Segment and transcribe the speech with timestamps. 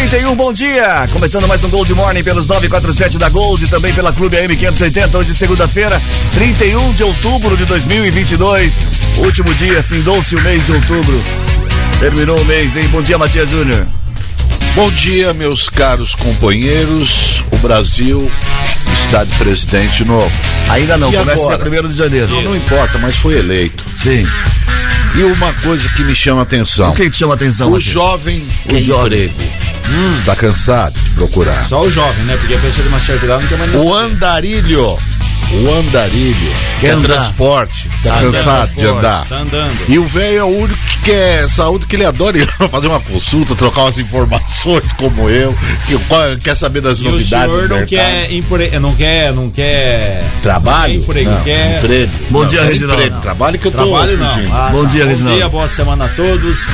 [0.00, 1.06] Seis e trinta e um, bom dia!
[1.12, 5.18] Começando mais um Gold Morning pelos 947 da Gold e também pela Clube AM 580,
[5.18, 6.00] hoje segunda-feira,
[6.32, 8.78] 31 de outubro de 2022.
[9.18, 11.22] Último dia, findou-se o mês de outubro.
[11.98, 12.88] Terminou o mês, hein?
[12.88, 13.86] Bom dia, Matias Júnior.
[14.74, 17.44] Bom dia, meus caros companheiros.
[17.52, 18.30] O Brasil
[18.94, 20.30] está de presidente novo.
[20.68, 21.56] Ainda não, E começa agora?
[21.56, 22.28] dia primeiro de janeiro.
[22.28, 23.84] Não, não importa, mas foi eleito.
[23.96, 24.26] Sim.
[25.14, 26.90] E uma coisa que me chama a atenção.
[26.90, 29.24] O que te chama a atenção, O jovem O jovem.
[29.24, 29.50] emprego.
[30.16, 31.66] Está cansado de procurar.
[31.68, 32.36] Só o jovem, né?
[32.38, 34.96] Porque a pessoa de uma certa idade não tem mais O andarilho.
[35.52, 36.52] O andarilho.
[36.78, 37.08] Que é Quer andar.
[37.08, 37.88] transporte.
[37.96, 39.26] Está Ah, cansado de andar.
[39.26, 39.80] Tá andando.
[39.88, 42.88] E o velho é o único que quer saúde, que ele adora ir lá fazer
[42.88, 45.54] uma consulta, trocar umas informações como eu,
[45.86, 45.96] que
[46.42, 47.52] quer saber das E o novidades.
[47.52, 48.78] senhor do não quer, empre...
[48.78, 50.94] não quer, não quer Trabalho?
[50.94, 52.12] Não quer emprego, Não, quer emprego.
[52.30, 53.02] Bom Não, dia, Reginaldo.
[53.02, 53.20] emprego.
[53.22, 54.34] Trabalho que eu tô trabalho não.
[54.34, 54.54] fugindo.
[54.54, 54.88] Ah, Bom tá.
[54.90, 55.36] dia, Bom Reginaldo.
[55.38, 56.66] dia, boa semana a todos.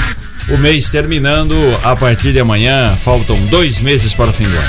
[0.49, 2.97] O mês terminando a partir de amanhã.
[3.05, 4.69] Faltam dois meses para o fim do ano.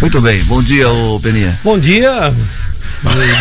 [0.00, 1.58] Muito bem, bom dia, ô Peninha.
[1.64, 2.32] Bom dia.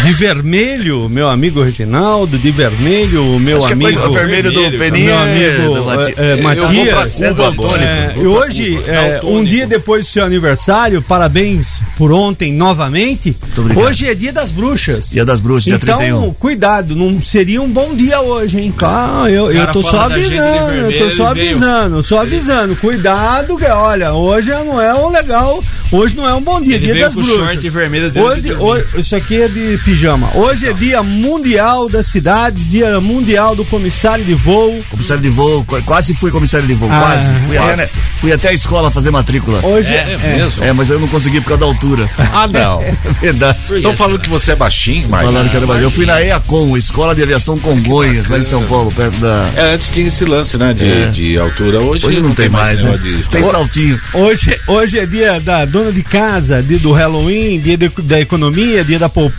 [0.04, 4.00] De vermelho, meu amigo Reginaldo, de vermelho, meu Acho que é amigo.
[4.00, 7.22] coisa vermelho do Peninha meu é amigo é, é, Eu vou pra Matias.
[7.22, 7.26] É.
[7.28, 13.36] É, e pra hoje, é, um dia depois do seu aniversário, parabéns por ontem novamente.
[13.76, 15.10] Hoje é dia das bruxas.
[15.10, 16.34] Dia das bruxas, dia então, 31.
[16.34, 18.74] cuidado, não seria um bom dia hoje, hein?
[18.78, 22.76] Calma, eu, eu tô só avisando, eu tô só avisando, só avisando.
[22.76, 26.86] Cuidado, que olha, hoje não é um legal, hoje não é um bom dia, Ele
[26.94, 27.36] dia das bruxas.
[27.36, 30.30] short vermelho dentro Hoje, de hoje- isso aqui é de pijama.
[30.36, 34.80] Hoje é dia mundial das cidades, dia mundial do comissário de voo.
[34.90, 37.40] Comissário de voo, qu- quase fui comissário de voo, Ah, quase.
[37.46, 37.72] Fui, quase.
[37.82, 37.88] Até,
[38.18, 39.60] fui até a escola fazer matrícula.
[39.66, 40.64] Hoje É, é mesmo?
[40.64, 42.10] É, mas eu não consegui por causa da altura.
[42.40, 42.82] Ah, não.
[42.84, 43.58] É verdade.
[43.74, 45.26] Estão falando que você é baixinho, mas.
[45.26, 45.82] Falaram que era mais.
[45.82, 49.48] Eu fui na EACOM, Escola de Aviação Congonhas, lá em São Paulo, perto da.
[49.56, 50.74] É, antes tinha esse lance, né?
[50.74, 51.06] De, É.
[51.08, 51.80] de altura.
[51.80, 52.96] Hoje, Hoje não tem mais, né?
[52.98, 54.00] de- Tem saltinho.
[54.14, 58.84] Hoje, hoje é dia da dona de casa, dia do Halloween, dia de- da economia,
[58.84, 59.37] dia da poupança,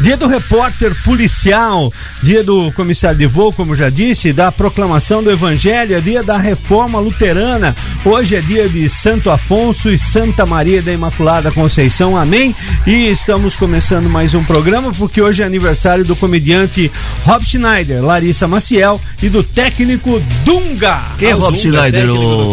[0.00, 1.92] dia do repórter policial,
[2.22, 6.38] dia do comissário de voo, como já disse, da proclamação do evangelho, é dia da
[6.38, 7.74] reforma luterana.
[8.04, 12.16] Hoje é dia de Santo Afonso e Santa Maria da Imaculada Conceição.
[12.16, 12.54] Amém?
[12.86, 16.90] E estamos começando mais um programa porque hoje é aniversário do comediante
[17.24, 21.02] Rob Schneider, Larissa Maciel e do técnico Dunga.
[21.18, 22.52] Quem é Ah, o Rob Dunga, Schneider, o.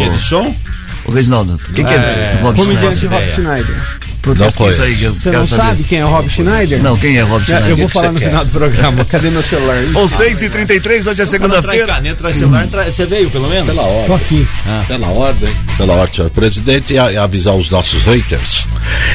[1.05, 1.57] O Reginaldo?
[1.73, 3.19] Quem que é, Rob Comediante Schneider?
[3.19, 4.06] Rob Schneider.
[4.35, 5.61] Putz, Não eu Você não saber.
[5.63, 6.81] sabe quem é Rob Schneider?
[6.81, 7.69] Não, quem é Rob É, Schneider?
[7.69, 8.27] Eu vou falar você no quer?
[8.29, 9.05] final do programa.
[9.05, 9.77] Cadê meu celular?
[9.95, 11.87] Ou 6 e 33 hoje é Traz segunda-feira.
[11.87, 13.65] caneta, traz celular, você veio pelo menos?
[13.67, 14.15] Pela Tô ordem.
[14.15, 14.47] aqui.
[14.87, 15.55] Pela ordem.
[15.77, 18.67] Pela ordem, senhor presidente, e avisar os nossos haters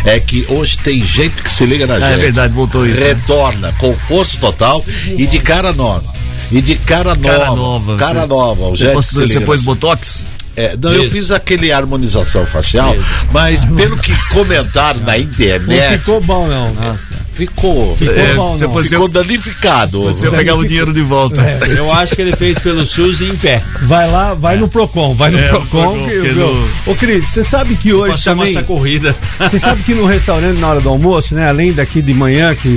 [0.05, 2.13] é que hoje tem gente que se liga na Ah, gente.
[2.13, 3.03] é verdade, voltou isso.
[3.03, 3.09] né?
[3.09, 4.85] Retorna com força total
[5.17, 6.13] e de cara nova.
[6.51, 7.29] E de cara nova.
[7.39, 7.97] Cara nova.
[7.97, 8.63] Cara Você- nova.
[8.67, 10.27] O Você, gente pôs- se você liga pôs botox?
[10.55, 11.13] É, não, eu Isso.
[11.13, 12.95] fiz aquele harmonização facial,
[13.33, 16.95] mas pelo que comentaram na Não internet, ficou bom, não.
[17.35, 18.73] ficou, Ficou É, bom, você não.
[18.75, 20.03] foi- ficou danificado.
[20.03, 21.41] Você pegava o dinheiro de volta.
[21.77, 23.63] Eu acho que ele fez pelo SUS em pé.
[23.83, 25.69] Vai lá, vai no Procon, vai no É, no Procon.
[25.95, 26.47] Procon, que, porque viu?
[26.55, 28.51] no- Ô, Cris, você sabe que hoje Passou também.
[28.51, 29.17] essa corrida.
[29.41, 31.49] Você sabe que no restaurante, na hora do almoço, né?
[31.49, 32.69] Além daqui de manhã, que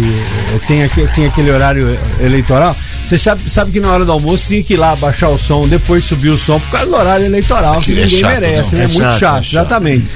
[0.67, 2.75] tem, aqui, tem aquele horário eleitoral,
[3.05, 5.67] você sabe, sabe que na hora do almoço tinha que ir lá abaixar o som,
[5.67, 8.75] depois subir o som, por causa do horário eleitoral, que Aquilo é ninguém chato, merece,
[8.75, 8.83] né?
[8.83, 9.53] É Muito chato, chato, é chato.
[9.53, 10.07] exatamente.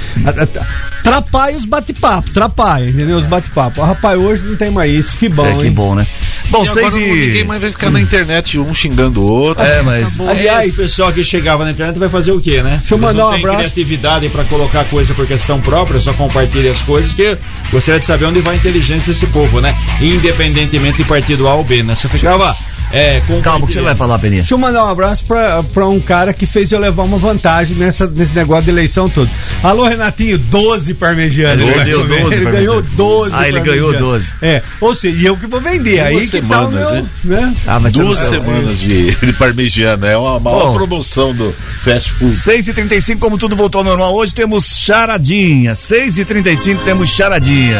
[1.02, 3.18] Atrapalha os bate-papo, atrapalha, entendeu?
[3.18, 3.82] Os bate-papo.
[3.82, 5.72] Ah, Rapaz, hoje não tem mais isso, que bom, É, que hein?
[5.72, 6.06] bom, né?
[6.50, 7.44] Bom, E agora 6 não- ninguém e.
[7.44, 9.64] mais vai ficar na internet um xingando o outro.
[9.64, 10.20] É, mas.
[10.28, 12.78] Aliás, esse pessoal que chegava na internet vai fazer o quê, né?
[12.80, 13.58] Deixa eu mandar um abraço.
[13.60, 17.38] criatividade pra colocar coisa por questão própria, só compartilha as coisas que
[17.72, 19.76] gostaria de saber onde vai a inteligência desse povo, né?
[20.02, 21.94] Independentemente de partido A ou B, né?
[21.96, 22.56] Você ficava
[22.92, 24.42] é, Calma, o que você vai falar, Peninha?
[24.42, 27.76] Deixa eu mandar um abraço pra, pra um cara que fez eu levar uma vantagem
[27.76, 29.30] nessa, nesse negócio de eleição todo.
[29.62, 31.68] Alô, Renatinho, 12 parmegianos.
[31.68, 32.96] Ele Ele, deu 12 ele ganhou parmegianos.
[32.96, 34.30] 12 Ah, ele ganhou parmegianos.
[34.30, 34.34] 12.
[34.42, 35.98] É, ou seja, e eu que vou vender.
[35.98, 36.92] Duas Aí que tá o semanas,
[37.24, 37.56] meu, né?
[37.68, 40.08] Ah, mas Duas semanas de, de parmegiana.
[40.08, 40.74] É uma maior Bom.
[40.74, 41.54] promoção do
[41.84, 42.36] fast food.
[42.36, 45.76] 6 e 35 como tudo voltou ao normal, hoje temos charadinha.
[45.76, 47.78] 6 e 35 temos charadinha.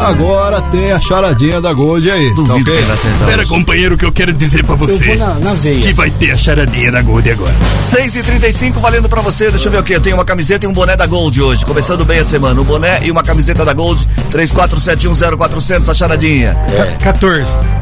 [0.00, 2.34] Agora tem a charadinha da Gold aí.
[2.34, 2.64] Duvido tá ok?
[2.64, 5.34] que ele vai acertar Pera, companheiro, que eu quero dizer pra Eu você vou na,
[5.34, 5.80] na veia.
[5.82, 7.54] que vai ter a charadinha da Gold agora.
[7.82, 9.50] 6 e 35 valendo pra você.
[9.50, 9.92] Deixa eu ver o que.
[9.92, 11.64] Eu tenho uma camiseta e um boné da Gold hoje.
[11.64, 12.60] Começando bem a semana.
[12.60, 14.06] Um boné e uma camiseta da Gold.
[14.30, 16.56] 34710400, a charadinha.
[17.02, 17.77] 14.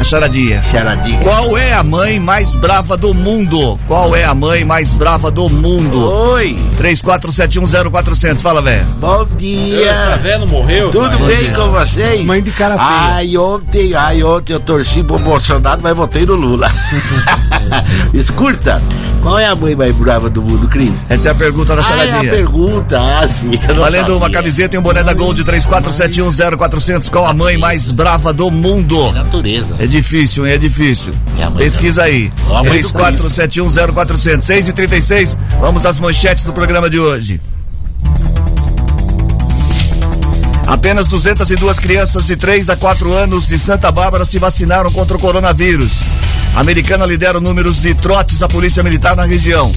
[0.00, 0.62] A charadinha.
[0.62, 1.18] Charadinha.
[1.20, 3.78] Qual é a mãe mais brava do mundo?
[3.86, 6.12] Qual é a mãe mais brava do mundo?
[6.12, 8.38] Oi, 34710400.
[8.40, 8.86] Fala, velho.
[9.00, 9.90] bom dia.
[9.90, 10.90] Essa velha não morreu?
[10.90, 12.24] Tudo bem com vocês?
[12.24, 13.14] Mãe de cara feia.
[13.16, 16.70] Ai, ontem, ai, ontem eu torci pro Bolsonaro, mas votei no Lula.
[18.14, 18.80] Escuta,
[19.22, 20.92] qual é a mãe mais brava do mundo, Cris?
[21.08, 22.32] Essa é a pergunta da Ah, é a charadinha.
[22.32, 23.50] pergunta, ah, sim.
[23.76, 24.38] Valendo uma sabia.
[24.38, 27.10] camiseta e um boné da Gold 34710400.
[27.10, 29.12] Qual a mãe mais brava do mundo?
[29.12, 29.74] Natureza.
[29.78, 30.54] É difícil, hein?
[30.54, 31.12] É difícil.
[31.38, 32.32] É Pesquisa aí.
[32.48, 34.42] Ó, a mãe do 34710400.
[34.42, 37.40] 6 e 36 Vamos às manchetes do programa de hoje.
[40.68, 45.20] Apenas 202 crianças de 3 a 4 anos de Santa Bárbara se vacinaram contra o
[45.20, 46.02] coronavírus.
[46.54, 49.72] A americana lidera números de trotes da Polícia Militar na região.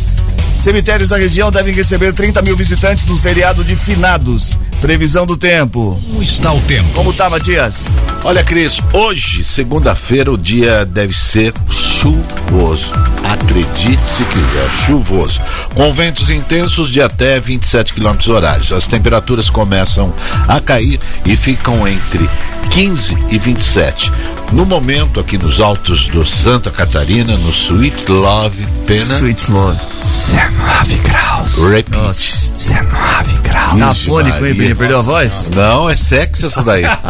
[0.53, 4.57] Cemitérios da região devem receber 30 mil visitantes no feriado de finados.
[4.81, 6.01] Previsão do tempo.
[6.09, 6.89] Como está o tempo?
[6.95, 7.87] Como tá, Matias?
[8.23, 12.91] Olha, Cris, hoje, segunda-feira, o dia deve ser chuvoso.
[13.23, 15.39] Acredite se quiser, chuvoso.
[15.75, 18.71] Com ventos intensos de até 27 km horários.
[18.71, 20.11] As temperaturas começam
[20.47, 22.27] a cair e ficam entre
[22.71, 24.11] 15 e 27.
[24.51, 29.79] No momento, aqui nos altos do Santa Catarina, no Sweet Love Pena, Sweet Love.
[30.03, 31.57] 19 graus.
[31.69, 32.50] repeat.
[32.61, 33.79] 19 graus.
[33.79, 34.53] Tá fônico, hein.
[34.53, 34.75] Peninha?
[34.75, 35.47] Perdeu a voz?
[35.55, 36.83] Não, é sexy essa daí.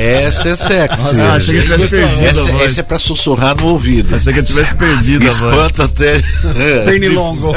[0.00, 1.20] Essa é sexy.
[1.20, 2.64] Ah, achei que tivesse perdido a essa, voz.
[2.64, 4.16] essa é pra sussurrar no ouvido.
[4.16, 5.66] Achei que eu tivesse perdido a voz.
[5.66, 6.20] Espanta até.
[6.84, 7.54] Pernilongo.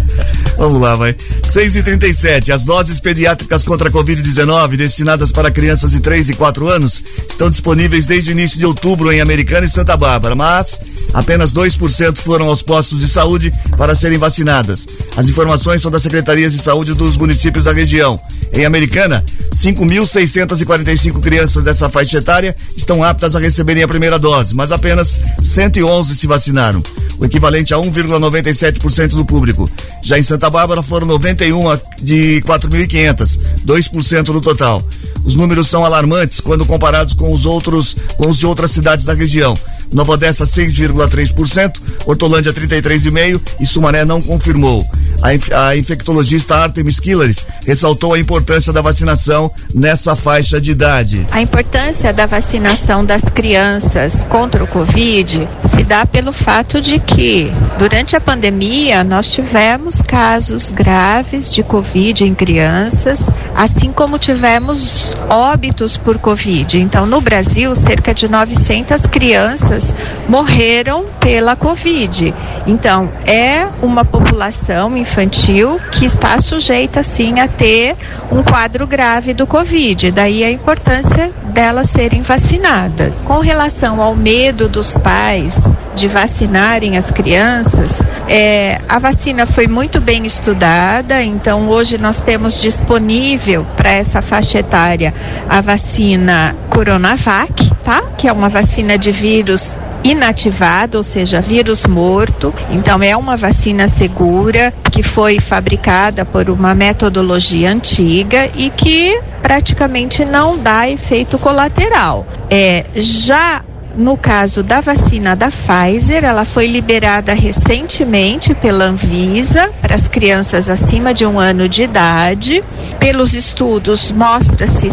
[0.56, 1.16] Vamos lá, vai.
[1.42, 6.34] 6 e 37 As doses pediátricas contra a Covid-19 destinadas para crianças de 3 e
[6.34, 10.78] 4 anos estão disponíveis desde o início de outubro em Americana e Santa Bárbara, mas
[11.14, 14.86] apenas 2% foram aos postos de saúde para serem vacinadas.
[15.16, 18.20] As informações são das secretarias de saúde dos municípios da região.
[18.52, 19.24] Em Americana,
[19.54, 26.16] 5.645 crianças dessa faixa etária estão aptas a receberem a primeira dose, mas apenas 111
[26.16, 26.82] se vacinaram,
[27.18, 29.70] o equivalente a 1,97% do público.
[30.02, 34.82] Já em Santa Bárbara foram 91 de 4.500, 2% do total.
[35.24, 39.12] Os números são alarmantes quando comparados com os outros, com os de outras cidades da
[39.12, 39.54] região.
[39.92, 44.88] Nova Odessa 6,3%, Hortolândia 33,5% e Sumaré não confirmou.
[45.22, 51.26] A, inf- a infectologista Artemis Killeris ressaltou a importância da vacinação nessa faixa de idade.
[51.30, 57.52] A importância da vacinação das crianças contra o Covid se dá pelo fato de que,
[57.78, 65.96] durante a pandemia, nós tivemos casos graves de Covid em crianças, assim como tivemos óbitos
[65.96, 66.78] por Covid.
[66.78, 69.94] Então, no Brasil, cerca de 900 crianças
[70.28, 72.34] morreram pela Covid.
[72.66, 77.96] Então, é uma população infantil que está sujeita, sim, a ter
[78.30, 80.12] um quadro grave do Covid.
[80.12, 83.18] Daí a importância delas serem vacinadas.
[83.24, 85.60] Com relação ao medo dos pais
[85.96, 92.56] de vacinarem as crianças, é, a vacina foi muito bem estudada, então hoje nós temos
[92.56, 95.12] disponível para essa faixa etária
[95.48, 98.02] a vacina Coronavac, tá?
[98.16, 102.52] Que é uma vacina de vírus inativado, ou seja, vírus morto.
[102.70, 110.24] Então é uma vacina segura que foi fabricada por uma metodologia antiga e que praticamente
[110.24, 112.26] não dá efeito colateral.
[112.50, 113.62] É, já
[113.96, 120.70] no caso da vacina da Pfizer, ela foi liberada recentemente pela Anvisa para as crianças
[120.70, 122.62] acima de um ano de idade.
[122.98, 124.88] Pelos estudos, mostra-se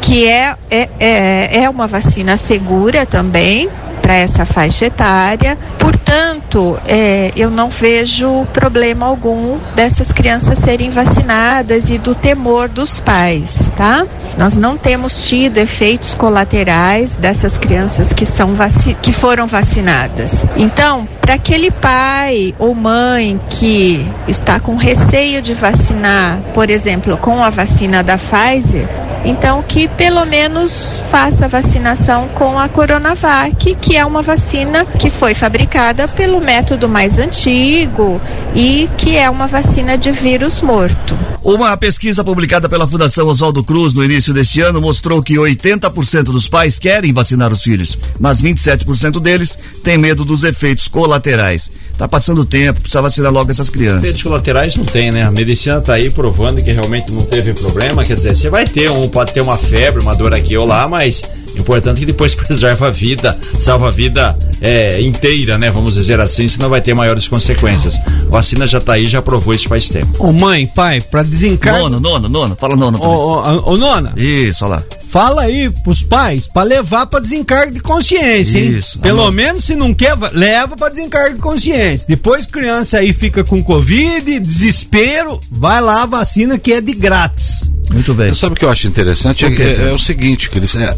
[0.00, 3.70] que é, é, é, é uma vacina segura também
[4.02, 5.56] para essa faixa etária.
[5.78, 13.00] Portanto, é, eu não vejo problema algum dessas crianças serem vacinadas e do temor dos
[13.00, 14.06] pais, tá?
[14.36, 20.44] Nós não temos tido efeitos colaterais dessas crianças que são vaci que foram vacinadas.
[20.56, 27.42] Então, para aquele pai ou mãe que está com receio de vacinar, por exemplo, com
[27.42, 28.88] a vacina da Pfizer,
[29.24, 35.10] Então, que pelo menos faça a vacinação com a Coronavac, que é uma vacina que
[35.10, 38.20] foi fabricada pelo método mais antigo
[38.54, 41.16] e que é uma vacina de vírus morto.
[41.44, 46.48] Uma pesquisa publicada pela Fundação Oswaldo Cruz no início deste ano mostrou que 80% dos
[46.48, 51.70] pais querem vacinar os filhos, mas 27% deles têm medo dos efeitos colaterais.
[51.98, 54.02] Tá passando tempo, precisa vacinar logo essas crianças.
[54.02, 55.22] Efeitos colaterais não tem, né?
[55.22, 58.02] A medicina tá aí provando que realmente não teve problema.
[58.02, 60.88] Quer dizer, você vai ter um, pode ter uma febre, uma dor aqui ou lá,
[60.88, 61.22] mas
[61.56, 65.70] importante que depois preserva a vida, salva a vida é, inteira, né?
[65.70, 68.00] Vamos dizer assim, senão vai ter maiores consequências.
[68.26, 70.08] A vacina já tá aí, já provou isso faz tempo.
[70.18, 71.82] Ô mãe, pai, pra desencarnar.
[71.82, 73.16] Nono, nono, nono, fala nono também.
[73.16, 74.12] Ô, ô, ô, nona.
[74.16, 74.82] Isso, olha lá.
[75.12, 78.78] Fala aí pros pais pra levar pra desencargo de consciência, hein?
[78.78, 79.32] Isso, Pelo amor.
[79.32, 82.06] menos se não quer, va- leva pra desencargo de consciência.
[82.08, 87.68] Depois criança aí fica com Covid, desespero, vai lá a vacina que é de grátis.
[87.90, 88.34] Muito bem.
[88.34, 89.44] Sabe o que eu acho interessante?
[89.44, 89.88] É, O quê, é- Pedro?
[89.90, 90.74] é o seguinte, que eles.
[90.76, 90.96] é,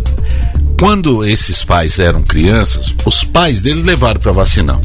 [0.78, 4.78] quando esses pais eram crianças, os pais deles levaram para vacinar.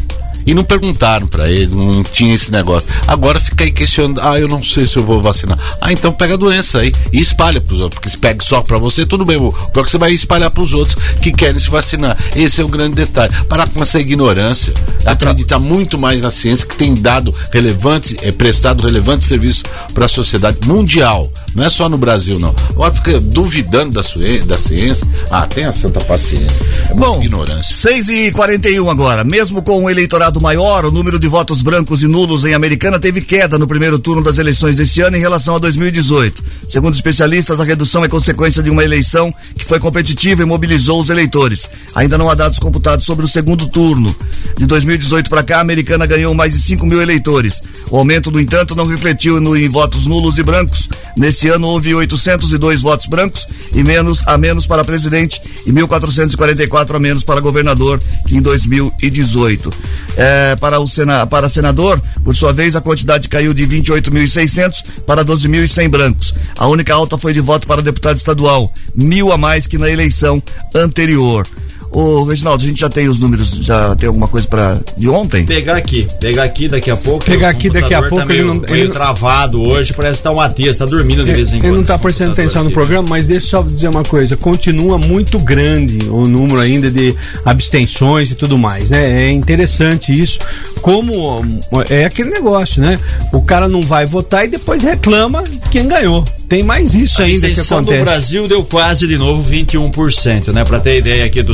[0.50, 2.90] E não perguntaram para ele, não tinha esse negócio.
[3.06, 5.60] Agora fica aí questionando, ah, eu não sei se eu vou vacinar.
[5.80, 8.00] Ah, então pega a doença aí e espalha pros outros.
[8.00, 9.38] Porque se pega só para você, tudo bem.
[9.38, 12.18] O pior que você vai espalhar pros outros que querem se vacinar.
[12.36, 13.32] Esse é o grande detalhe.
[13.48, 14.74] Parar com essa ignorância,
[15.06, 19.64] acreditar muito mais na ciência que tem dado relevantes, é, prestado relevantes serviços
[19.94, 21.32] para a sociedade mundial.
[21.54, 22.56] Não é só no Brasil, não.
[22.70, 24.02] Agora fica duvidando da,
[24.46, 25.08] da ciência.
[25.30, 26.66] Ah, tenha santa paciência.
[26.90, 27.76] É Bom, ignorância.
[27.76, 29.24] 6 e 41 agora.
[29.24, 33.22] Mesmo com um eleitorado maior, o número de votos brancos e nulos em Americana teve
[33.22, 36.44] queda no primeiro turno das eleições deste ano em relação a 2018.
[36.68, 41.10] Segundo especialistas, a redução é consequência de uma eleição que foi competitiva e mobilizou os
[41.10, 41.68] eleitores.
[41.96, 44.16] Ainda não há dados computados sobre o segundo turno.
[44.58, 47.62] De 2018 para cá, a Americana ganhou mais de 5 mil eleitores.
[47.90, 50.88] O aumento, no entanto, não refletiu no, em votos nulos e brancos.
[51.18, 57.00] Nesse ano houve 802 votos brancos e menos a menos para presidente e 1.444 a
[57.00, 59.74] menos para governador que em 2018.
[60.22, 65.24] É, para o sena, para senador, por sua vez, a quantidade caiu de 28.600 para
[65.24, 66.34] 12.100 brancos.
[66.58, 70.44] A única alta foi de voto para deputado estadual, mil a mais que na eleição
[70.76, 71.48] anterior.
[71.92, 75.46] Ô, Reginaldo, a gente já tem os números, já tem alguma coisa para de ontem?
[75.46, 77.26] Pegar aqui, pegar aqui daqui a pouco.
[77.26, 80.18] Pegar aqui daqui a pouco, tá ele meio, não- meio ele não- travado hoje, parece
[80.20, 81.66] que tá um Matias, tá dormindo de vez em quando.
[81.66, 84.98] Ele não tá prestando atenção no programa, mas deixa eu só dizer uma coisa: continua
[84.98, 89.24] muito grande o número ainda de abstenções e tudo mais, né?
[89.28, 90.40] É interessante isso.
[90.82, 91.44] Como
[91.90, 93.00] é aquele negócio, né?
[93.34, 96.24] O cara não vai votar e depois reclama quem ganhou.
[96.48, 98.04] Tem mais isso A ainda que extensão do acontece.
[98.04, 100.64] Brasil deu quase de novo 21%, né?
[100.64, 101.54] Para ter ideia aqui do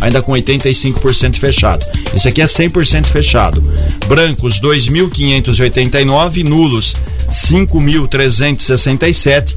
[0.00, 1.84] ainda com 85% fechado.
[2.14, 3.60] Isso aqui é 100% fechado.
[4.06, 6.94] Brancos, 2.589, nulos,
[7.28, 9.56] 5.367,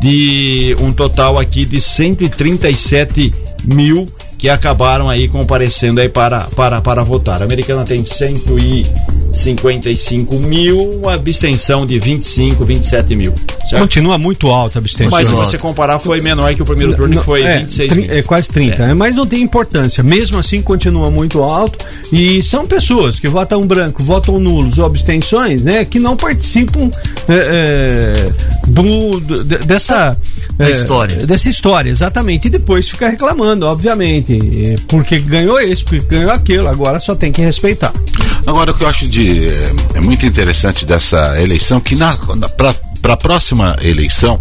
[0.00, 4.08] de um total aqui de 137 mil
[4.40, 7.42] que acabaram aí comparecendo aí para, para, para votar.
[7.42, 8.02] A americana tem
[9.32, 13.32] 155 mil, uma abstenção de 25, 27 mil.
[13.68, 13.82] Certo?
[13.82, 15.10] Continua muito alta a abstenção.
[15.10, 18.00] Mas se você comparar, foi menor que o primeiro turno, que foi é, 26 tri-
[18.02, 18.10] mil.
[18.10, 18.94] É quase 30, né?
[18.94, 20.02] mas não tem importância.
[20.02, 21.84] Mesmo assim, continua muito alto.
[22.12, 25.84] E são pessoas que votam branco, votam nulos ou abstenções, né?
[25.84, 26.90] Que não participam
[27.28, 27.34] é,
[28.28, 28.32] é,
[28.66, 30.16] do, do- de- dessa
[30.58, 31.26] é, história.
[31.26, 32.46] Dessa história, exatamente.
[32.48, 34.36] E depois fica reclamando, obviamente.
[34.64, 36.66] é, Porque ganhou esse, porque ganhou aquilo.
[36.68, 37.92] Agora só tem que respeitar.
[38.46, 42.16] Agora, o que eu acho de é, é muito interessante dessa eleição, que na,
[42.56, 44.40] para a próxima eleição,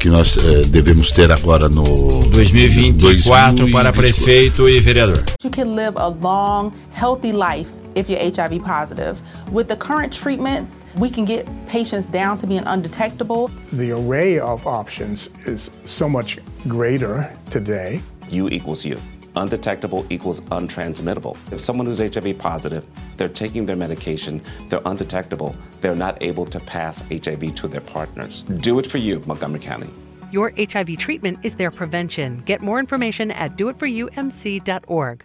[0.00, 1.84] que nós eh, devemos ter agora no
[2.30, 5.22] 2024 para prefeito e vereador.
[5.42, 9.20] You can live a long, healthy life if you're HIV positive.
[9.52, 13.48] With the current treatments, we can get patients down to being undetectable.
[13.72, 18.02] The array of options is so much greater today.
[18.28, 18.98] You equals you.
[19.36, 21.36] Undetectable equals untransmittable.
[21.52, 22.84] If someone who's HIV positive,
[23.16, 28.42] they're taking their medication, they're undetectable, they're not able to pass HIV to their partners.
[28.42, 29.90] Do it for you, Montgomery County.
[30.30, 32.42] Your HIV treatment is their prevention.
[32.44, 35.24] Get more information at doitforyoumc.org.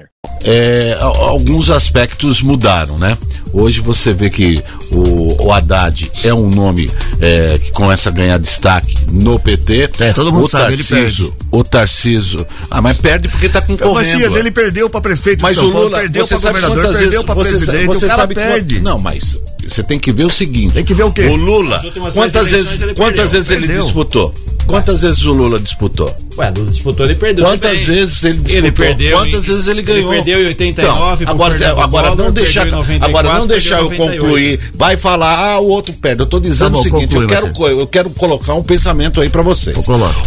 [0.43, 3.15] É, alguns aspectos mudaram, né?
[3.53, 6.89] Hoje você vê que o, o Haddad é um nome
[7.19, 9.89] é, que começa a ganhar destaque no PT.
[9.99, 12.47] É, todo mundo o sabe, ele Tarcísio- O Tarciso.
[12.71, 13.99] Ah, mas perde porque tá concorrendo.
[14.17, 16.97] Messias, ele perdeu pra prefeito Mas de São o Paulo, Lula, perdeu sabe governador, quantas
[17.01, 18.79] perdeu vezes você, presidente, você o cara sabe perde.
[18.79, 20.73] Não, mas você tem que ver o seguinte.
[20.73, 21.23] Tem que ver o quê?
[21.27, 21.79] O Lula,
[22.13, 23.29] quantas três eleições vezes, ele quantas perdeu.
[23.31, 23.83] vezes ele Perdeu.
[23.83, 24.33] disputou?
[24.65, 26.15] Quantas vezes o Lula disputou?
[26.37, 27.45] Ué, disputou, ele perdeu.
[27.45, 27.85] Quantas também.
[27.85, 28.57] vezes ele disputou?
[28.57, 29.17] Ele perdeu.
[29.17, 30.13] Quantas em- vezes ele ganhou?
[30.13, 33.47] Ele perdeu em 89 Então, agora, agora Collor, não deixar, perdeu em 94, agora não
[33.47, 34.21] deixar eu perdeu em 98.
[34.25, 34.71] concluir.
[34.75, 36.21] Vai falar, ah, o outro perde.
[36.21, 39.19] Eu tô dizendo Tá bom, o seguinte, conclui, eu quero, eu quero colocar um pensamento
[39.19, 39.75] aí pra vocês.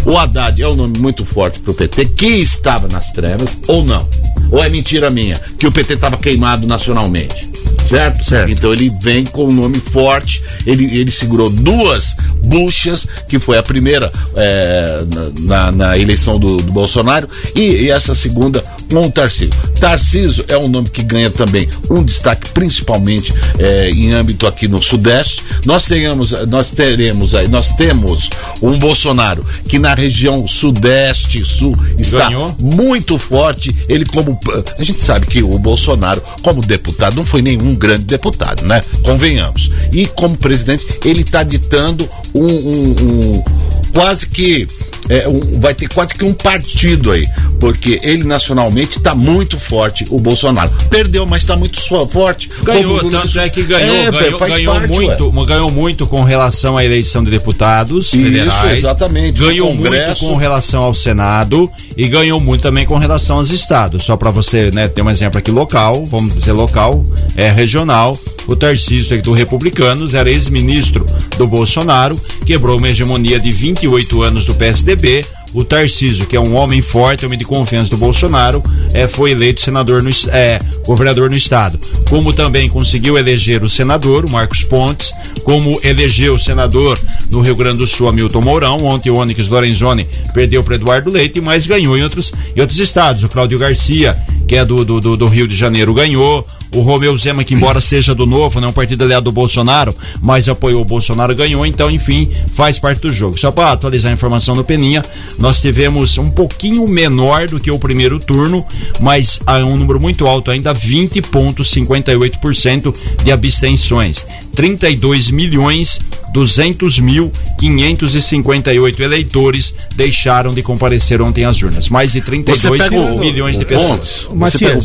[0.04, 4.06] O Haddad é um nome muito forte pro PT, que estava nas trevas ou não?
[4.50, 7.48] Ou é mentira minha que o PT estava queimado nacionalmente?
[7.82, 8.24] Certo?
[8.24, 8.50] certo?
[8.50, 10.42] Então ele vem com um nome forte.
[10.66, 15.02] Ele, ele segurou duas buchas, que foi a primeira é,
[15.40, 19.50] na, na- na eleição do, do Bolsonaro, e, e essa segunda com o Tarcísio.
[19.80, 24.82] Tarcísio é um nome que ganha também um destaque, principalmente é, em âmbito aqui no
[24.82, 25.42] Sudeste.
[25.64, 28.28] Nós tenhamos, nós teremos aí, nós temos
[28.60, 32.54] um Bolsonaro que na região Sudeste, Sul, está Ganhou.
[32.58, 33.74] muito forte.
[33.88, 34.38] Ele como
[34.78, 38.82] a gente sabe que o Bolsonaro como deputado não foi nenhum grande deputado, né?
[39.02, 39.70] Convenhamos.
[39.92, 42.94] E como presidente ele está ditando um, um-
[43.38, 43.44] um-
[43.92, 44.66] quase que
[45.08, 47.26] é, um- vai ter quase que um partido aí,
[47.60, 50.70] porque ele nacionalmente está muito forte, o Bolsonaro.
[50.90, 52.48] Perdeu, mas está muito forte.
[52.62, 56.76] Ganhou, Lula tanto é que ganhou, É, ganhou, ganhou parte, muito, ganhou muito com relação
[56.76, 58.78] à eleição de deputados Isso, federais.
[58.78, 64.04] exatamente, Ganhou muito com relação ao Senado e ganhou muito também com relação aos estados.
[64.04, 67.04] Só para você, né, ter um exemplo aqui local, vamos dizer local,
[67.36, 68.18] é regional.
[68.46, 71.06] O Tarcísio do Republicanos era ex-ministro
[71.38, 75.24] do Bolsonaro, quebrou uma hegemonia de 28 anos do PSDB.
[75.54, 78.60] O Tarcísio, que é um homem forte, homem de confiança do Bolsonaro,
[78.92, 81.78] é, foi eleito senador no, é, governador no estado.
[82.10, 85.12] Como também conseguiu eleger o senador, o Marcos Pontes,
[85.44, 86.98] como elegeu o senador
[87.30, 88.84] no Rio Grande do Sul, Hamilton Mourão.
[88.84, 93.22] Ontem o Onyx Lorenzoni perdeu para Eduardo Leite, mas ganhou em outros, em outros estados.
[93.22, 96.44] O Cláudio Garcia, que é do, do- do Rio de Janeiro, ganhou.
[96.74, 99.94] O Romeu Zema, que embora seja do Novo, não é um partido aliado do Bolsonaro,
[100.20, 103.38] mas apoiou o Bolsonaro, ganhou, então, enfim, faz parte do jogo.
[103.38, 105.02] Só para atualizar a informação no Peninha,
[105.38, 108.66] nós tivemos um pouquinho menor do que o primeiro turno,
[109.00, 114.26] mas há um número muito alto ainda, 20,58% de abstenções.
[114.54, 116.00] 32 milhões
[116.32, 121.88] 200 mil 558 eleitores deixaram de comparecer ontem às urnas.
[121.88, 122.60] Mais de 32
[122.90, 124.26] pega o- milhões de pessoas.
[124.26, 124.28] Pontes,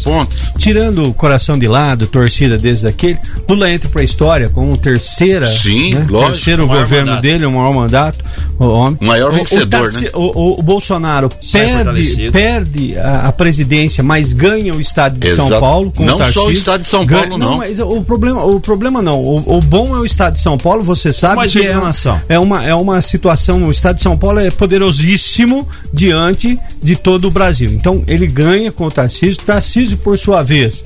[0.06, 5.50] Matias, tirando o coração de lado, torcida desde aquele, Lula entra pra história como terceira,
[5.50, 6.32] Sim, né, lógico.
[6.32, 7.22] terceiro O governo mandato.
[7.22, 8.26] dele, o maior mandato,
[8.60, 8.98] o homem.
[9.02, 10.10] O maior O- vencedor, o, Tarci- né?
[10.14, 15.34] O, o- o Bolsonaro Sai perde, perde a, a presidência, mas ganha o estado de
[15.36, 15.62] São Exato.
[15.62, 17.58] Paulo com Não o só o estado de São Ganha- Paulo, não.
[17.58, 19.22] mas o problema, o problema não.
[19.24, 22.20] O, o bom é o estado de São Paulo, você sabe Mas que é, nação.
[22.28, 27.28] é uma, é uma situação, o estado de São Paulo é poderosíssimo diante de todo
[27.28, 27.70] o Brasil.
[27.72, 29.42] Então ele ganha com o Tarcísio.
[29.46, 30.84] Tarcísio, por sua vez,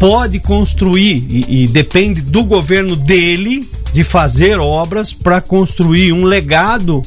[0.00, 7.02] pode construir e, e depende do governo dele de fazer obras para construir um legado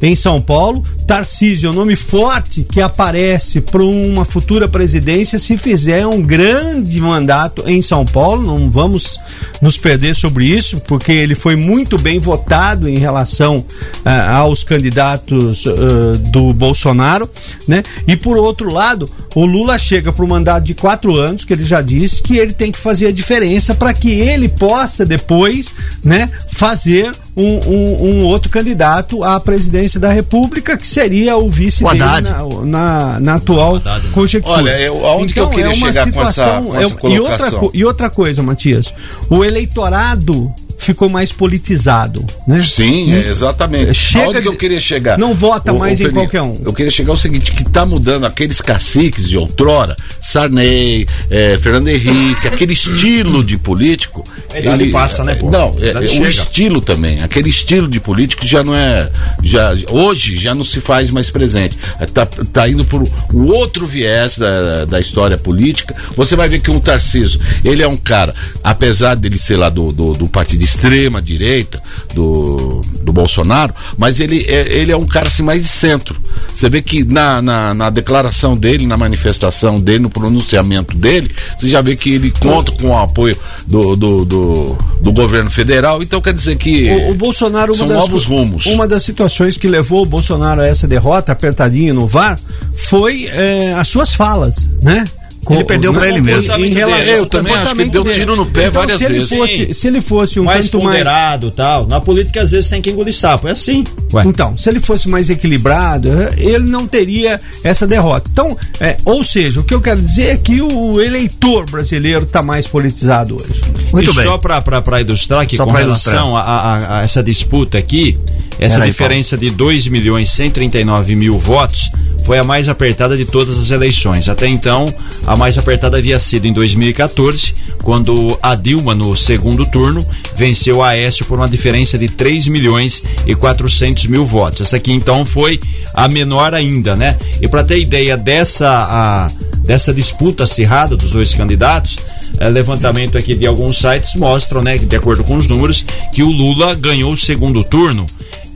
[0.00, 0.84] em São Paulo.
[1.06, 7.00] Tarcísio é um nome forte que aparece para uma futura presidência se fizer um grande
[7.00, 8.44] mandato em São Paulo.
[8.44, 9.18] Não vamos
[9.60, 13.64] nos perder sobre isso, porque ele foi muito bem votado em relação
[14.04, 17.28] ah, aos candidatos ah, do Bolsonaro,
[17.66, 17.82] né?
[18.06, 21.64] E por outro lado, o Lula chega para o mandato de quatro anos, que ele
[21.64, 25.68] já disse que ele tem que fazer a diferença para que ele possa depois,
[26.02, 31.84] né, fazer um, um, um outro candidato à presidência da República, que seria o vice
[31.84, 32.28] O dele Haddad.
[32.30, 33.80] na, na, na atual
[34.12, 34.56] conjectura.
[34.58, 37.10] Olha, eu- aonde que eu queria é uma chegar com essa- situação- com essa é-
[37.10, 38.92] e, outra, e outra coisa, Matias,
[39.30, 42.62] o eleitorado ficou mais politizado, né?
[42.62, 43.94] Sim, é, exatamente.
[43.94, 45.18] Chega Aonde que eu queria chegar?
[45.18, 46.60] Não vota Ô, mais ô, em qualquer um.
[46.64, 51.88] Eu queria chegar ao seguinte, que tá mudando aqueles caciques de outrora, Sarney, eh, Fernando
[51.88, 54.24] Henrique, aquele estilo de político.
[54.52, 55.50] A idade passa, né, pô?
[55.50, 56.28] Não, é, o chega.
[56.28, 59.10] estilo também, aquele estilo de político já não é,
[59.42, 61.76] já, hoje já não se faz mais presente.
[62.00, 62.06] É,
[62.52, 65.94] Tá, indo por um outro viés da, da história política.
[66.16, 69.92] Você vai ver que um Tarcísio, ele é um cara, apesar dele ser lá do,
[69.92, 71.82] do, do partido extrema direita,
[72.14, 76.16] do, do Bolsonaro, mas ele é, ele é um cara assim mais de centro.
[76.54, 81.68] Você vê que na, na, na declaração dele, na manifestação dele, no pronunciamento dele, você
[81.68, 86.02] já vê que ele conta com o apoio do, do, do, do governo federal.
[86.02, 88.66] Então quer dizer que O, o Bolsonaro, uma são das, novos rumos.
[88.66, 92.38] Uma das situações que levou o Bolsonaro a essa derrota, apertadinho no VAR,
[92.74, 95.06] foi eh, as suas falas, né?
[95.54, 96.52] Ele perdeu pra ele mesmo.
[96.56, 99.38] Em relação Eu também acho que deu tiro no pé Então, várias se ele vezes.
[99.38, 101.86] Fosse, se ele fosse um mais tanto mais ponderado tal.
[101.86, 103.48] Na política, às vezes, tem que engolir sapo.
[103.48, 103.84] É assim.
[104.26, 108.28] Então, se ele fosse mais equilibrado, ele não teria essa derrota.
[108.32, 112.42] Então, eh, ou seja, o que eu quero dizer é que o eleitor brasileiro está
[112.42, 113.60] mais politizado hoje.
[113.92, 114.24] Muito e bem.
[114.24, 118.18] só para ilustrar que Só com relação a, a- a essa disputa aqui,
[118.58, 121.90] essa diferença de 2 milhões 139 mil votos
[122.24, 124.28] foi a mais apertada de todas as eleições.
[124.28, 124.92] Até então,
[125.26, 130.88] a mais apertada havia sido em 2014, quando a Dilma, no segundo turno, venceu a
[130.88, 134.60] Aécio por uma diferença de 3 milhões e 400 mil votos.
[134.60, 135.58] Essa aqui, então, foi
[135.94, 137.16] a menor ainda, né?
[137.40, 141.96] E para ter ideia dessa, a- dessa disputa acirrada dos dois candidatos,
[142.38, 146.28] é, levantamento aqui de alguns sites mostram, né, de acordo com os números, que o
[146.30, 148.04] Lula ganhou o segundo turno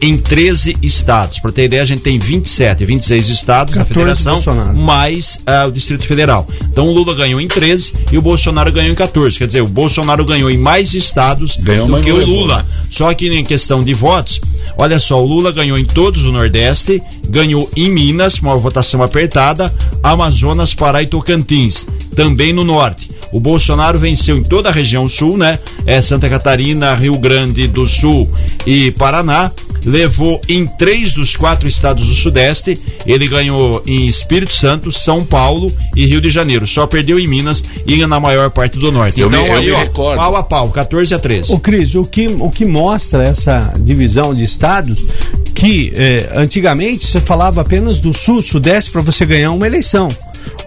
[0.02, 1.38] em 13 estados.
[1.38, 4.76] Para ter ideia, a gente tem 27, 26 estados na 14 federação, Bolsonaro.
[4.76, 6.46] mais ah, o Distrito Federal.
[6.64, 9.38] Então o Lula ganhou em 13 e o Bolsonaro ganhou em 14.
[9.38, 12.66] Quer dizer, o Bolsonaro ganhou em mais estados Ganhou, do que o Lula.
[12.90, 14.40] Só que em questão de votos,
[14.76, 19.72] olha só, o Lula ganhou em todos o Nordeste, ganhou em Minas, uma votação apertada,
[20.02, 21.86] Amazonas, Pará e Tocantins,
[22.16, 23.08] também no Norte.
[23.30, 25.58] O Bolsonaro venceu em toda a região sul, né?
[25.86, 28.30] É Santa Catarina, Rio Grande do Sul
[28.66, 29.50] e Paraná.
[29.84, 32.80] Levou em três dos quatro estados do Sudeste.
[33.06, 36.66] Ele ganhou em Espírito Santo, São Paulo e Rio de Janeiro.
[36.66, 39.20] Só perdeu em Minas e na maior parte do Norte.
[39.20, 40.16] Eu me- então eu aí, me ó, recordo.
[40.18, 41.52] pau a pau, 14 a 13.
[41.52, 45.04] Ô Cris, o que, o que mostra essa divisão de estados
[45.54, 50.08] que eh, antigamente você falava apenas do sul, sudeste para você ganhar uma eleição.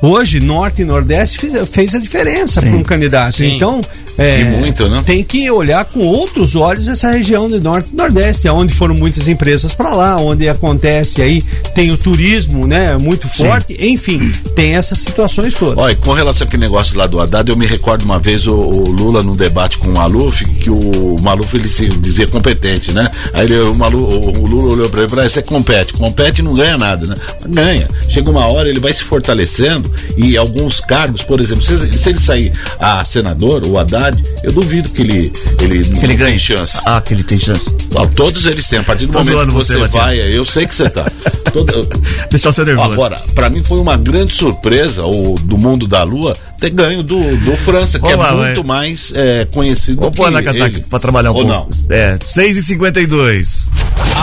[0.01, 3.37] Hoje, norte e nordeste fez, fez a diferença para um candidato.
[3.37, 3.55] Sim.
[3.55, 3.81] Então,
[4.17, 5.03] é, E muito, né?
[5.05, 9.27] tem que olhar com outros olhos essa região do norte e nordeste, onde foram muitas
[9.27, 11.41] empresas para lá, onde acontece aí,
[11.73, 15.77] tem o turismo, né, muito forte, enfim, tem essas situações todas.
[15.77, 18.89] Olha, com relação àquele negócio lá do Haddad, eu me recordo uma vez o, o
[18.89, 23.09] Lula num debate com o Maluf, que o Maluf ele se dizia competente, né?
[23.33, 25.93] Aí ele, o, Malu, o, o Lula olhou pra ele e falou: "Ah, você compete,
[25.93, 27.17] compete e não ganha nada, né?
[27.41, 27.89] Mas ganha.
[28.07, 29.84] Chega uma hora, ele vai se fortalecendo
[30.17, 34.89] e alguns cargos, por exemplo, se, se ele sair a senador, o Haddad, eu duvido
[34.89, 36.79] que ele, ele, Que ele não ganhe chance.
[36.85, 37.71] Ah, que ele tem chance.
[37.93, 38.79] Ó, Todos eles têm.
[38.79, 41.05] A partir do Tô momento que você, você, vai, eu sei que você tá.
[41.51, 41.87] Todo-
[42.29, 42.91] Deixa eu ser nervoso.
[42.93, 47.19] Agora, pra mim foi uma grande surpresa o do mundo da Lua ter ganho do,
[47.37, 48.77] do França, que Vamos é muito vai.
[48.77, 50.85] mais é, conhecido Vamos que pôr na casaca ele.
[50.89, 51.71] pra trabalhar um Ou pouco.
[51.89, 53.69] É, 6h52.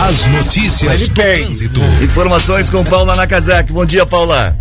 [0.07, 1.81] As notícias do trânsito.
[2.01, 3.71] Informações com Paula Nakazaki.
[3.71, 4.55] Bom dia, Paula.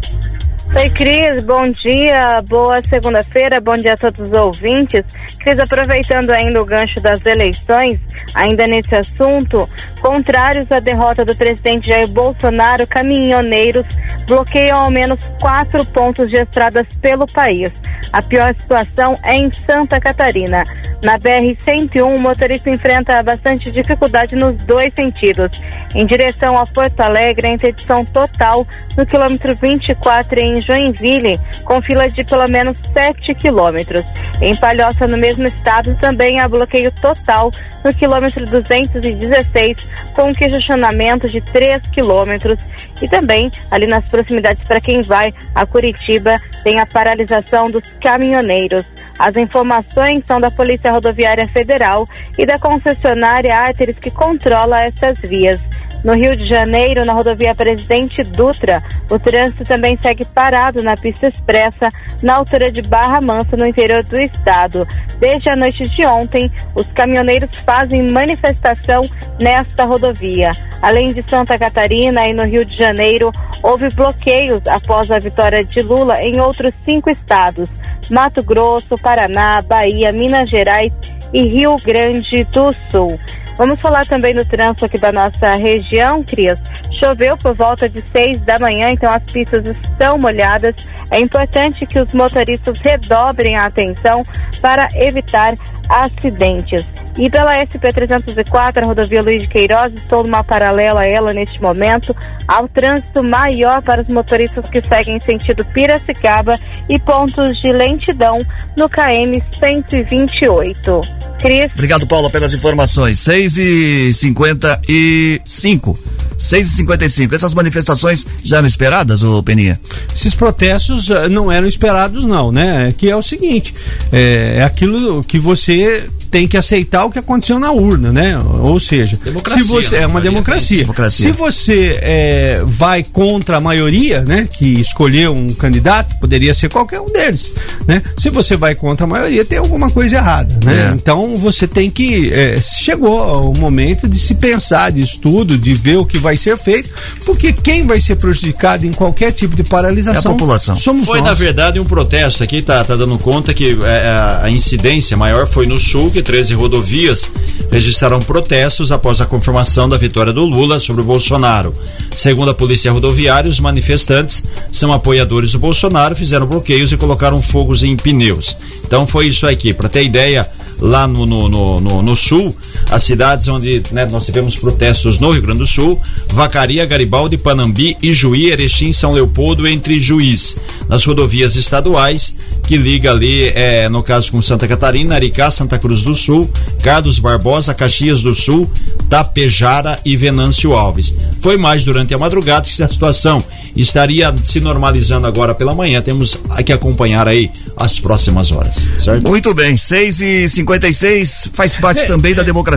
[0.75, 5.05] Oi, Cris, bom dia, boa segunda-feira, bom dia a todos os ouvintes.
[5.39, 8.01] Cris, aproveitando ainda o gancho das eleições,
[8.35, 9.69] ainda nesse assunto,
[10.01, 13.87] contrários à derrota do presidente Jair Bolsonaro, caminhoneiros
[14.27, 17.71] bloqueiam ao menos quatro pontos de estradas pelo país.
[18.13, 20.63] A pior situação é em Santa Catarina.
[21.03, 25.51] Na BR-101, o motorista enfrenta bastante dificuldade nos dois sentidos.
[25.95, 32.07] Em direção a Porto Alegre, a interdição total no quilômetro 24 em Joinville, com fila
[32.07, 34.05] de pelo menos 7 quilômetros.
[34.41, 37.51] Em Palhoça, no mesmo estado, também há bloqueio total
[37.85, 42.59] no quilômetro 216, com questionamento de 3 quilômetros.
[43.01, 48.85] E também, ali nas proximidades para quem vai a Curitiba, tem a paralisação dos caminhoneiros.
[49.19, 55.61] As informações são da Polícia Rodoviária Federal e da concessionária Arteris que controla essas vias.
[56.05, 61.29] No Rio de Janeiro, na rodovia Presidente Dutra, o trânsito também segue parado na pista
[61.29, 61.89] expressa,
[62.23, 64.87] na altura de Barra Mansa, no interior do estado.
[65.21, 69.01] Desde a noite de ontem, os caminhoneiros fazem manifestação
[69.41, 70.51] nesta rodovia.
[70.83, 73.31] Além de Santa Catarina e no Rio de Janeiro,
[73.63, 77.71] houve bloqueios após a vitória de Lula em outros cinco estados:
[78.11, 80.93] Mato Grosso, Paraná, Bahia, Minas Gerais
[81.33, 83.19] e Rio Grande do Sul.
[83.57, 86.59] Vamos falar também do trânsito aqui da nossa região, Cris.
[87.03, 90.87] Choveu por volta de seis da manhã, então as pistas estão molhadas.
[91.11, 94.23] É importante que os motoristas redobrem a atenção
[94.61, 95.57] para evitar
[95.89, 96.87] acidentes.
[97.19, 102.17] E pela SP-304, a rodovia Luiz de Queiroz, estou numa paralela a ela neste momento,
[102.47, 106.57] ao trânsito maior para os motoristas que seguem sentido Piracicaba
[106.89, 108.39] e pontos de lentidão
[108.79, 111.01] no KM 128.
[111.41, 111.73] Cris.
[111.75, 113.19] Obrigado, Paulo, pelas informações.
[113.19, 115.99] 6 e 55
[116.39, 116.92] 6 e 55
[117.35, 119.81] Essas manifestações já eram esperadas, ô Peninha?
[120.15, 122.93] Esses protestos uh, não eram esperados, não, né?
[122.97, 123.75] Que é o seguinte:
[124.11, 128.39] é, é aquilo que você tem que aceitar o que aconteceu na urna, né?
[128.39, 130.03] Ou seja, Democracia, se você né?
[130.05, 130.79] é uma democracia.
[130.79, 131.27] Democracia.
[131.27, 134.49] Se você é, vai contra a maioria, né?
[134.51, 137.53] Que escolheu um candidato, poderia ser qualquer um deles,
[137.87, 138.03] né?
[138.17, 140.89] Se você vai contra a maioria, tem alguma coisa errada, né?
[140.91, 140.95] É.
[140.95, 145.99] Então você tem que é, chegou o momento de se pensar, de estudo, de ver
[145.99, 146.89] o que vai ser feito,
[147.27, 150.33] porque quem vai ser prejudicado em qualquer tipo de paralisação
[150.77, 151.29] somos Foi, nós.
[151.29, 155.47] na verdade, um protesto aqui, tá, tá dando conta que é, a, a incidência maior
[155.47, 157.31] foi no sul, que 13 rodovias
[157.71, 161.75] registraram protestos após a confirmação da vitória do Lula sobre o Bolsonaro.
[162.15, 167.83] Segundo a Polícia Rodoviária, os manifestantes são apoiadores do Bolsonaro, fizeram bloqueios e colocaram fogos
[167.83, 168.57] em pneus.
[168.85, 169.73] Então foi isso aqui.
[169.75, 172.55] Para ter ideia, lá no, no, no, no- no sul,
[172.91, 177.97] as cidades onde né, nós tivemos protestos no Rio Grande do Sul, Vacaria, Garibaldi, Panambi,
[178.03, 180.57] Ijuí, Erechim, São Leopoldo, entre Juiz.
[180.89, 182.35] Nas rodovias estaduais,
[182.67, 186.51] que liga ali, é, no caso com Santa Catarina, Aricá, Santa Cruz do Sul,
[186.83, 188.71] Carlos Barbosa, Caxias do Sul,
[189.09, 191.15] Tapejara e Venâncio Alves.
[191.41, 193.43] Foi mais durante a madrugada que a situação
[193.75, 196.01] estaria se normalizando agora pela manhã.
[196.01, 199.29] Temos que acompanhar aí as próximas horas, certo?
[199.29, 202.72] Muito bem, 6 e 56 faz parte também da democracia,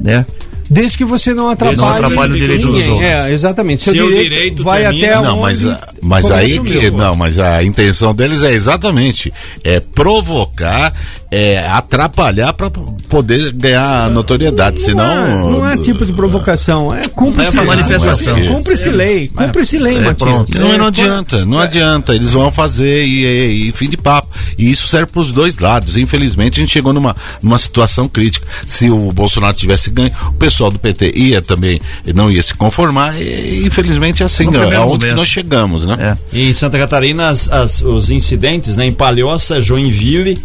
[0.00, 0.24] né?
[0.70, 2.90] Desde que você não atrapalhe, Não atrapalhe o direito dos ninguém.
[2.90, 3.10] outros.
[3.10, 3.82] É, exatamente.
[3.84, 5.64] Seu, Seu direito, direito vai termina- até não, mas,
[6.02, 6.92] mas aí o que meu.
[6.92, 9.32] não, mas a intenção deles é exatamente
[9.64, 10.92] é provocar,
[11.30, 17.62] é atrapalhar para poder ganhar notoriedade, senão Não é tipo de provocação, é cúmplice Não
[17.64, 18.38] é manifestação.
[18.46, 20.58] Cúmplice lei, cúmplice lei, É, pronto.
[20.58, 22.14] Não, É, não adianta, não adianta.
[22.14, 24.28] Eles vão fazer e, e- e fim de papo.
[24.56, 25.96] E isso serve para os dois lados.
[25.96, 28.46] Infelizmente, a gente chegou numa, numa situação crítica.
[28.66, 31.80] Se o Bolsonaro tivesse ganho, o pessoal do PT ia também,
[32.14, 33.20] não ia se conformar.
[33.20, 36.16] E, infelizmente, é assim, No é aonde nós chegamos, né?
[36.32, 38.86] E em Santa Catarina, as- as- os incidentes, né?
[38.86, 40.38] Em Palhoça, Joinville,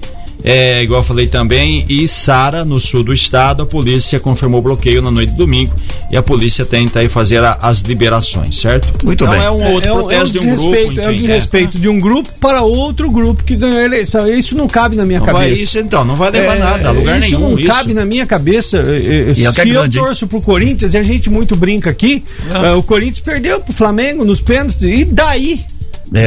[0.43, 4.63] é, igual eu falei também, e Sara, no sul do estado, a polícia confirmou o
[4.63, 5.73] bloqueio na noite de domingo
[6.11, 8.87] e a polícia tenta aí fazer a- as liberações, certo?
[9.05, 9.41] Muito então bem.
[9.43, 11.87] é um outro é, protesto é de um um grupo, é um enfim, desrespeito de
[11.87, 14.27] um grupo para outro grupo que ganhou a eleição.
[14.27, 15.45] Isso não cabe na minha Não cabeça.
[15.45, 17.67] vai- isso, então, não vai levar nada a lugar isso nenhum, não isso.
[17.67, 18.77] cabe na minha cabeça.
[18.77, 20.03] É o é Se eu grande, hein?
[20.03, 22.75] torço pro Corinthians e a gente muito brinca aqui, Ah.
[22.75, 24.83] o Corinthians perdeu pro Flamengo nos pênaltis.
[24.83, 25.61] E daí?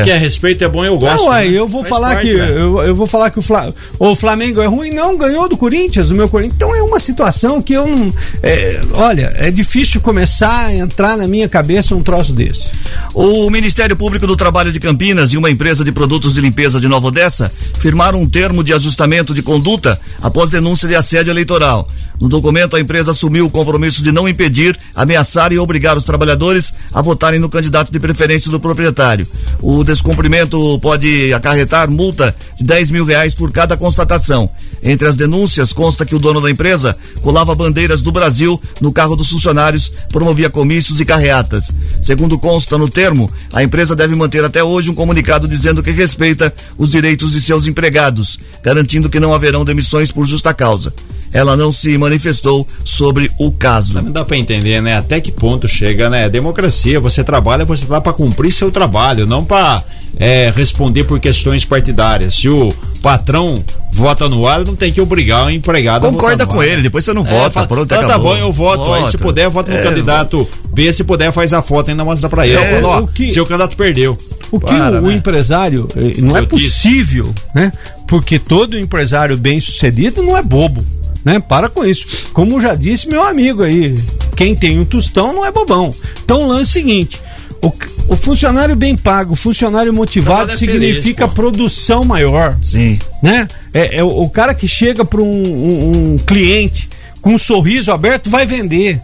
[0.05, 1.23] Que é respeito é bom, eu gosto.
[1.25, 1.59] Não, ué, né?
[1.59, 2.51] eu vou Faz falar parte, que né?
[2.51, 6.11] eu, eu vou falar que o, Fla- o Flamengo é ruim, não ganhou do Corinthians,
[6.11, 6.57] o meu Corinthians.
[6.57, 11.29] Então é uma situação que eu não, é, olha, é difícil começar a entrar na
[11.29, 12.69] minha cabeça um troço desse.
[13.15, 16.89] O Ministério Público do Trabalho de Campinas e uma empresa de produtos de limpeza de
[16.89, 21.89] Nova Odessa firmaram um termo de ajustamento de conduta após denúncia de assédio eleitoral.
[22.21, 26.73] No documento, a empresa assumiu o compromisso de não impedir, ameaçar e obrigar os trabalhadores
[26.93, 29.27] a votarem no candidato de preferência do proprietário.
[29.61, 34.49] O descumprimento pode acarretar multa de 10 mil reais por cada constatação.
[34.83, 39.17] Entre as denúncias, consta que o dono da empresa colava bandeiras do Brasil no carro
[39.17, 41.75] dos funcionários, promovia comícios e carreatas.
[42.01, 46.53] Segundo consta no termo, a empresa deve manter até hoje um comunicado dizendo que respeita
[46.79, 50.93] os direitos de seus empregados, garantindo que não haverão demissões por justa causa.
[51.33, 54.01] Ela não se manifestou sobre o caso.
[54.03, 54.97] Não dá pra entender, né?
[54.97, 56.29] Até que ponto chega, né?
[56.29, 59.83] Democracia, você trabalha, você vai pra cumprir seu trabalho, não pra
[60.19, 62.35] é, responder por questões partidárias.
[62.37, 63.63] Se o patrão
[63.93, 66.67] vota no ar, não tem que obrigar o empregado Concorda a votar no com ar.
[66.69, 68.35] ele, depois você não vota, fala, pronto, então tá acabou.
[68.35, 68.93] bom, eu voto.
[68.95, 69.19] Aí se Vota.
[69.25, 72.47] puder, vota no É, candidato B, se puder, faz a foto e ainda mostra pra
[72.47, 72.57] ele.
[72.57, 74.17] É, Ó, o que- Seu candidato perdeu.
[74.51, 75.15] O que Para, o né?
[75.15, 77.73] empresário eh, não é possível, né?
[78.07, 80.85] Porque todo empresário bem sucedido não é bobo,
[81.27, 81.41] né?
[81.41, 82.31] Para com isso.
[82.33, 83.99] Como já disse meu amigo aí,
[84.37, 85.93] quem tem um tostão não é bobão.
[86.25, 87.21] Então o lance é o seguinte:
[87.61, 87.73] o,
[88.09, 92.57] o funcionário bem pago, o funcionário motivado é significa feliz, produção maior.
[92.63, 92.99] Sim.
[93.23, 93.49] Né?
[93.75, 96.89] É, é o, o cara que chega para um, um- um cliente
[97.21, 99.01] com um sorriso aberto vai vender.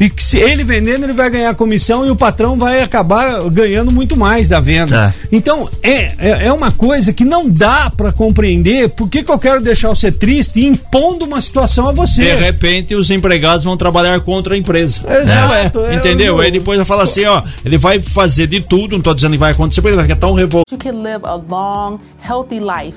[0.00, 3.92] E que se ele vendendo, ele vai ganhar comissão e o patrão vai acabar ganhando
[3.92, 5.14] muito mais da venda.
[5.30, 9.38] Então, é, é, é uma coisa que não dá para compreender por que, que eu
[9.38, 12.22] quero deixar você triste impondo uma situação a você.
[12.22, 15.00] De repente, os empregados vão trabalhar contra a empresa.
[15.06, 16.36] Exato, É, é, entendeu?
[16.36, 19.32] eu- Aí depois vai falar assim, ó, ele vai fazer de tudo, não tô dizendo
[19.32, 20.64] que vai acontecer, porque ele vai ficar tão revoltado.
[20.72, 22.96] You can live a long, healthy life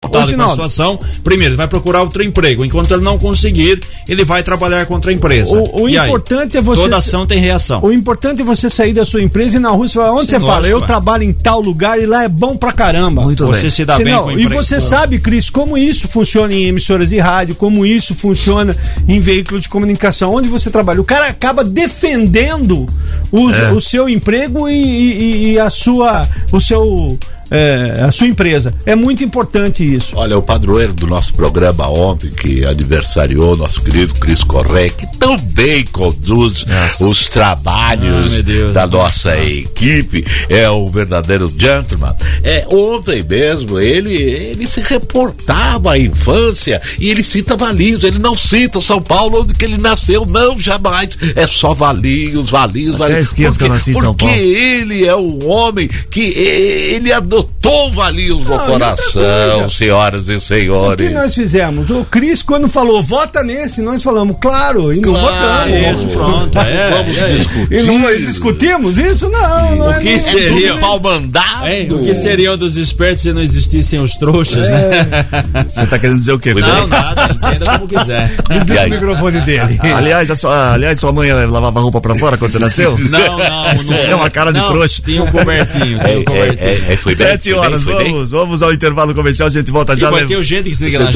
[0.00, 2.64] Revoltado com a situação, primeiro, ele vai procurar outro emprego.
[2.64, 5.56] Enquanto ele não conseguir, ele vai trabalhar contra a empresa.
[5.56, 6.06] O, o E aí?
[6.06, 6.82] importante é você.
[6.82, 7.80] Toda ação tem reação.
[7.84, 10.38] O importante é você sair da sua empresa e na rua você fala, onde Sim,
[10.38, 10.54] você fala?
[10.58, 10.86] lógico, Eu é.
[10.86, 13.22] trabalho em tal lugar e lá é bom pra caramba.
[13.22, 13.70] Muito Você bem.
[13.70, 14.62] se dá bem com o E emprego.
[14.62, 19.62] você sabe, Cris, como isso funciona em emissoras de rádio, como isso funciona em veículos
[19.62, 21.00] de comunicação, onde você trabalha.
[21.00, 22.86] O cara acaba defendendo
[23.32, 23.72] os- É.
[23.72, 27.18] o seu emprego e, e- e a sua, o seu,
[27.50, 28.74] é, a sua empresa.
[28.84, 30.12] É muito importante isso.
[30.16, 35.36] Olha, o padroeiro do nosso programa ontem, que aniversariou nosso querido Cris Correia, que tão
[35.38, 36.64] bem conduz
[37.00, 38.72] os Ah, trabalhos Deus.
[38.72, 42.14] da nossa equipe, é um verdadeiro gentleman.
[42.42, 48.36] É, ontem mesmo, ele, ele se reportava à infância e ele cita Valinhos, ele não
[48.36, 51.10] cita São Paulo, onde que ele nasceu, não, jamais.
[51.34, 53.26] É só Valinhos, Valinhos, Até Valinhos.
[53.28, 54.40] esqueço que eu nasci em São porque Paulo.
[54.40, 61.12] ele é um homem que ele adotou Valinhos no coração, senhoras e O que senhores.
[61.12, 61.90] nós fizemos?
[61.90, 65.98] O Cris, quando falou, vota nesse, nós falamos, claro, e não Claro, votamos.
[65.98, 67.26] isso, pronto, é, Vamos é.
[67.28, 67.72] discutir.
[67.78, 69.28] E não discutimos isso?
[69.30, 70.72] Não, não O é que não- seria?
[70.74, 71.96] não- pau mandado.
[71.96, 75.06] O que seriam dos espertos se não existissem os trouxas, né?
[75.72, 76.54] Você tá querendo dizer o quê?
[76.54, 78.30] Não, nada, entenda como quiser.
[78.48, 79.80] Desliga o microfone dele.
[79.96, 82.96] Aliás, a sua, aliás, sua mãe lavava roupa pra fora quando você nasceu?
[82.98, 84.00] Não, não, Você não.
[84.00, 85.02] tem uma cara de Não, trouxa.
[85.04, 86.58] tinha um cobertinho, tinha um cobertinho.
[86.88, 88.12] É, foi bem, Sete bem, horas, bem.
[88.12, 90.10] vamos, vamos ao intervalo comercial, a gente volta E já.
[90.10, 91.10] vai ter gente que se liga na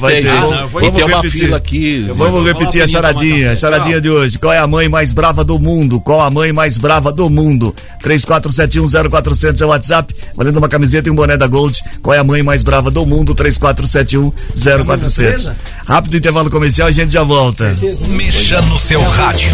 [0.00, 0.28] Vai ter.
[0.28, 1.40] ah, não, não, vou- e tem uma repetir.
[1.44, 2.06] fila aqui.
[2.14, 3.60] Vamos repetir a charadinha, café.
[3.60, 4.38] charadinha de hoje.
[4.38, 6.00] Qual é a mãe mais brava do mundo?
[6.00, 7.74] Qual a mãe mais brava do mundo?
[8.02, 11.78] 34710400 é o WhatsApp, valendo uma camiseta e um boné da Gold.
[12.02, 13.34] Qual é a mãe mais brava do mundo?
[13.34, 15.50] 34710400.
[15.86, 17.76] Rápido intervalo comercial, a gente já volta.
[18.08, 19.50] Mexa no seu rádio.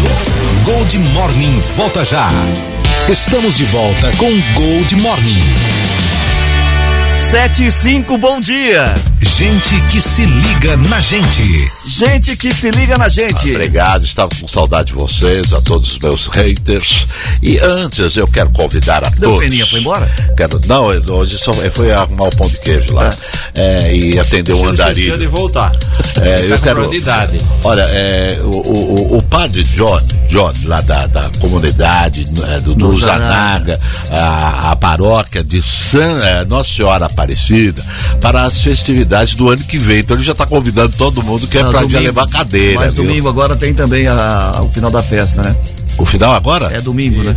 [0.65, 2.29] Gold Morning volta já.
[3.09, 5.43] Estamos de volta com Gold Morning.
[7.33, 8.93] 7 e 5, bom dia.
[9.19, 11.43] Gente que se liga na gente.
[11.87, 13.49] Gente que se liga na gente.
[13.49, 17.07] Obrigado, estava com saudade de vocês, a todos os meus haters.
[17.41, 19.39] E antes eu quero convidar a Deu todos.
[19.45, 20.05] peninha, foi embora?
[20.37, 23.09] Quero, não, hoje só foi arrumar o pão de queijo lá
[23.55, 25.31] é, e atender um Esqueceu de andarilho.
[25.31, 25.75] voltar.
[26.21, 26.75] É, Tá eu com quero.
[26.81, 27.37] prioridade.
[27.63, 32.89] Olha, é, o, o, o padre John, John lá da, da comunidade é, do, do
[32.89, 33.79] Do Zanaga,
[34.11, 37.22] a, a paróquia de San, é, Nossa Senhora Aparecida,
[38.21, 39.99] para as festividades do ano que vem.
[39.99, 42.79] Então ele já está convidando todo mundo que é Não, para já levar cadeira.
[42.79, 43.03] Mas viu?
[43.05, 45.55] domingo agora tem também a- o final da festa, né?
[45.97, 46.65] O final agora?
[46.75, 47.35] É domingo, né?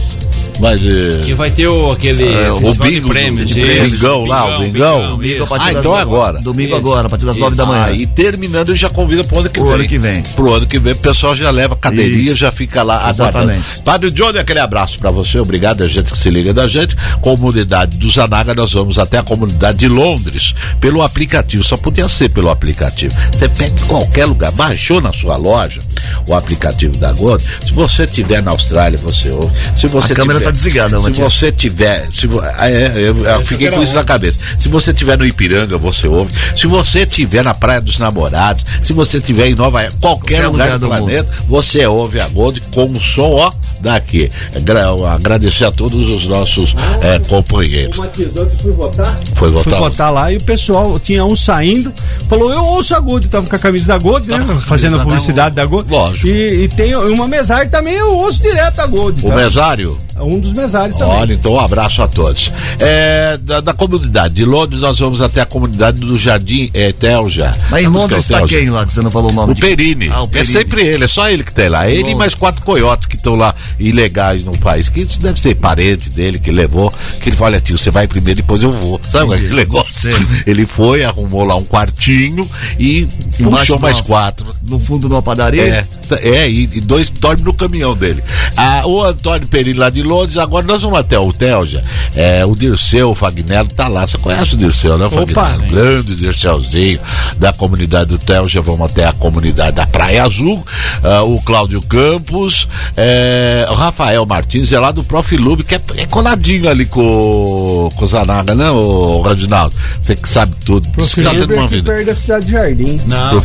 [0.60, 3.50] Mas, é, E vai ter o, aquele É, o de bingo, prêmios.
[3.50, 3.90] de isso.
[3.90, 5.18] bingão lá, o bingão.
[5.48, 6.40] Partir Ah, então é nove- agora.
[6.40, 7.84] Domingo agora, a partir das 9 da manhã.
[7.86, 9.74] Ah, e terminando, ele já convida pro ano que Pro vem.
[9.74, 10.22] ano que vem.
[10.34, 12.36] Pro ano que vem, o pessoal já leva cadeirinha, Isso.
[12.36, 13.50] já fica lá aguardando.
[13.52, 13.64] Exatamente.
[13.84, 16.96] Padre Johnny, aquele abraço pra você, obrigado a gente que se liga da gente.
[17.20, 22.28] Comunidade do Zanaga, nós vamos até a comunidade de Londres, pelo aplicativo, só podia ser
[22.30, 23.14] pelo aplicativo.
[23.32, 25.80] Você pega em qualquer lugar, baixou na sua loja,
[26.26, 27.42] o aplicativo da Gold.
[27.64, 29.52] Se você estiver na Austrália, você ouve.
[29.74, 31.32] Se você A câmera tiver- tá desligada, Se Matias.
[31.34, 32.06] você tiver.
[32.12, 34.38] Se, ah, é, eu, eu fiquei com isso na cabeça.
[34.58, 36.32] Se você estiver no Ipiranga, você ouve.
[36.56, 40.46] Se você estiver na Praia dos Namorados, se você estiver em Nova York, qualquer, Qualquer
[40.48, 44.30] lugar, lugar do, do planeta, você ouve a Gold com o som, ó, daqui.
[44.62, 47.96] Gra- agradecer a todos os nossos eh, companheiros.
[47.96, 49.18] Matias, ontem fui votar.
[49.34, 49.78] Foi Fui votar.
[49.78, 51.92] votar lá e o pessoal, tinha um saindo,
[52.28, 54.44] falou, eu ouço a Gold, tava com a camisa da Gold, né?
[54.66, 55.90] Fazendo a publicidade da Gold.
[55.90, 56.26] Lógico.
[56.26, 59.24] E, e tem uma mesária também, eu ouço direto a Gold.
[59.24, 59.36] O tá?
[59.36, 59.98] mesário?
[60.20, 61.14] Um dos mesários também.
[61.16, 62.52] Olha, então um abraço a todos.
[62.78, 67.56] É, da, da comunidade de Londres, nós vamos até a comunidade do Jardim é, Telja.
[67.70, 68.58] Mas em Londres que é tá Telja?
[68.58, 69.52] quem lá que você não falou o nome?
[69.52, 70.08] O Perini.
[70.10, 70.50] Ah, o Perini.
[70.50, 71.88] É sempre ele, é só ele que tem lá.
[71.88, 74.88] Ele e mais quatro coiotes que estão lá ilegais no país.
[74.88, 76.92] Que isso deve ser parente dele que levou.
[77.20, 79.00] Que ele fala, olha tio, você vai primeiro, depois eu vou.
[79.08, 80.10] Sabe aquele negócio?
[80.46, 82.48] Ele foi, arrumou lá um quartinho
[82.78, 83.08] e
[83.38, 84.54] Embaixo puxou mais uma- quatro.
[84.62, 85.62] No fundo de uma padaria?
[85.62, 88.22] É, é e, e dois dormem no caminhão dele.
[88.56, 91.84] Ah, o Antônio Perini lá de Londres, agora nós vamos até o Telja.
[92.14, 94.06] É, o Dirceu Fagnello tá lá.
[94.06, 95.72] Você conhece o Dirceu, né, Fagnello?
[95.72, 97.00] Grande Dirceuzinho
[97.36, 98.60] da comunidade do Telja.
[98.60, 100.64] Vamos até a comunidade da Praia Azul.
[101.02, 106.06] Ah, o Cláudio Campos, é, o Rafael Martins é lá do Profilube, que é, é
[106.06, 109.74] coladinho ali com, com o Zanaga, né, o Reginaldo?
[110.02, 110.88] Você que sabe tudo.
[110.96, 113.00] Você tá é cidade de Jardim.
[113.06, 113.38] Não,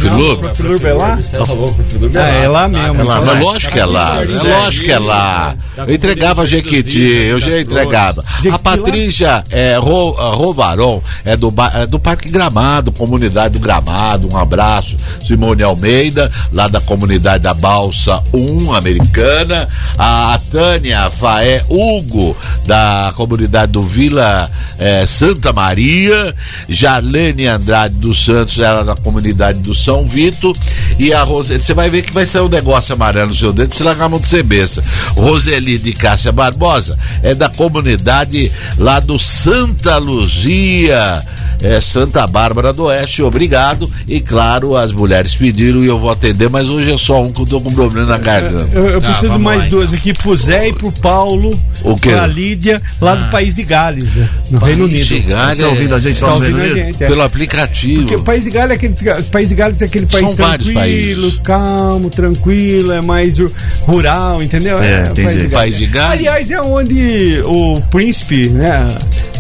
[0.88, 1.16] é lá?
[1.18, 1.76] Você falou,
[2.16, 3.01] É, é lá mesmo.
[3.01, 3.39] É lá, mas é.
[3.39, 5.55] lógico que é lá, é lógico que é lá.
[5.78, 8.24] Eu entregava Jequiti, eu já entregava.
[8.52, 14.38] A Patrícia é, Ro, Rovaron é do, é do Parque Gramado, comunidade do Gramado, um
[14.38, 14.97] abraço.
[15.26, 19.70] Simone Almeida, lá da comunidade da Balsa 1, americana.
[19.97, 22.36] A Tânia Faé Hugo,
[22.66, 26.36] da comunidade do Vila eh, Santa Maria.
[26.68, 30.52] Jarlene Andrade dos Santos, ela da comunidade do São Vito.
[30.99, 33.74] E a Roseli, você vai ver que vai ser um negócio amarelo no seu dedo,
[33.74, 34.84] se largar mão de ser besta.
[35.16, 41.22] Roseli de Cássia Barbosa é da comunidade lá do Santa Luzia.
[41.62, 43.89] É Santa Bárbara do Oeste, obrigado.
[44.07, 47.41] E claro, as mulheres pediram e eu vou atender, mas hoje é só um que
[47.41, 48.68] eu tô com problema na garganta.
[48.74, 51.59] Eu, eu Ah, preciso de vamos mais lá, duas aqui, pro Zé e pro Paulo.
[51.84, 52.09] O quê?
[52.12, 54.09] Pra Lídia, lá do país de Gales,
[54.49, 55.05] no Reino Unido.
[55.05, 56.88] de Gales, Estão ouvindo a gente tá lá no ouvindo Reino a Unido?
[56.88, 57.07] gente, é.
[57.07, 58.01] Pelo aplicativo.
[58.01, 58.95] Porque o país de Gales é aquele,
[59.32, 63.51] país de Gales é aquele país São tranquilo, calmo, tranquilo, é mais ru-
[63.82, 64.82] rural, entendeu?
[64.82, 65.47] É, o entendi.
[65.49, 66.12] País de Gales.
[66.12, 68.88] Aliás, é onde o príncipe, né,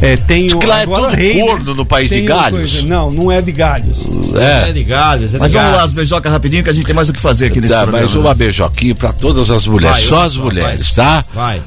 [0.01, 1.41] é, tem o é rei, né?
[1.45, 2.71] corno no país de Galhos.
[2.71, 3.99] coisa- Não, não é de Galhos.
[4.35, 4.69] É.
[4.69, 5.85] É de Gales, é de Mas vamos lá, Gales.
[5.91, 8.05] as beijoca rapidinho que a gente tem mais o que fazer aqui nesse Dá programa.
[8.05, 11.05] mais uma beijoquinha pra todas as mulheres, Vai, só as só, mulheres, vai.
[11.05, 11.25] tá?
[11.33, 11.61] Vai.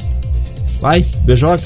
[0.81, 1.63] Vai, beijoca.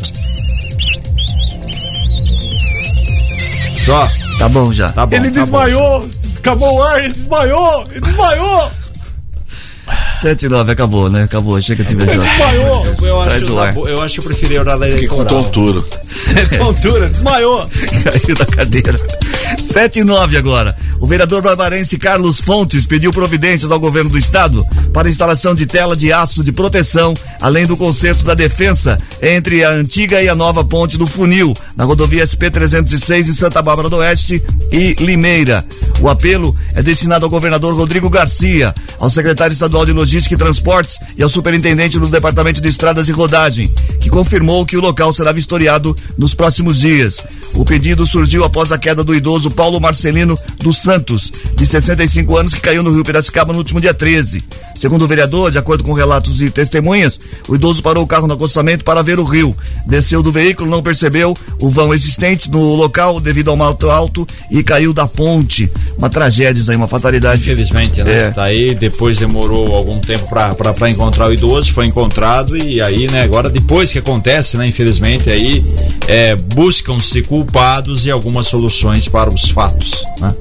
[3.84, 4.08] Só.
[4.38, 4.90] Tá bom já.
[4.92, 5.16] Tá bom.
[5.16, 5.40] Ele tá bom.
[5.44, 8.70] desmaiou, acabou o ar, ele desmaiou, ele desmaiou.
[10.20, 11.22] 7 e 9, acabou, né?
[11.24, 12.26] Acabou, chega de beijoca.
[12.28, 12.86] Desmaiou.
[12.86, 13.76] Eu, eu Traz acho, o ar.
[13.76, 15.44] eu acho que eu preferi a hora da Fiquei com eleitoral.
[15.44, 15.84] tontura.
[16.58, 17.68] Tontura, desmaiou.
[18.04, 19.00] Caiu da cadeira.
[19.64, 20.76] 7 e 9 agora.
[21.00, 25.96] O vereador barbarense Carlos Fontes pediu providências ao governo do estado para instalação de tela
[25.96, 30.64] de aço de proteção, além do conserto da defensa entre a antiga e a nova
[30.64, 34.42] ponte do Funil, na rodovia SP-306 em Santa Bárbara do Oeste
[34.72, 35.64] e Limeira.
[36.00, 40.98] O apelo é destinado ao governador Rodrigo Garcia, ao secretário estadual de Logística e Transportes
[41.16, 43.68] e ao superintendente do Departamento de Estradas e Rodagem,
[44.00, 47.20] que confirmou que o local será vistoriado nos próximos dias.
[47.52, 52.54] O pedido surgiu após a queda do idoso Paulo Marcelino dos Santos, de 65 anos,
[52.54, 54.44] que caiu no rio Piracicaba no último dia 13.
[54.78, 57.18] Segundo o vereador, de acordo com relatos e testemunhas,
[57.48, 59.56] o idoso parou o carro no acostamento para ver o rio.
[59.84, 64.62] Desceu do veículo, não percebeu o vão existente no local devido ao mato alto e
[64.62, 65.68] caiu da ponte.
[65.96, 67.42] Uma tragédia isso aí, uma fatalidade.
[67.42, 68.28] Infelizmente, né?
[68.28, 68.30] É.
[68.30, 73.48] Daí depois demorou algum tempo pra encontrar o idoso, foi encontrado e aí, né, agora
[73.48, 75.64] depois que acontece, né, infelizmente, aí
[76.06, 80.34] é, buscam-se culpados e algumas soluções para os fatos, né?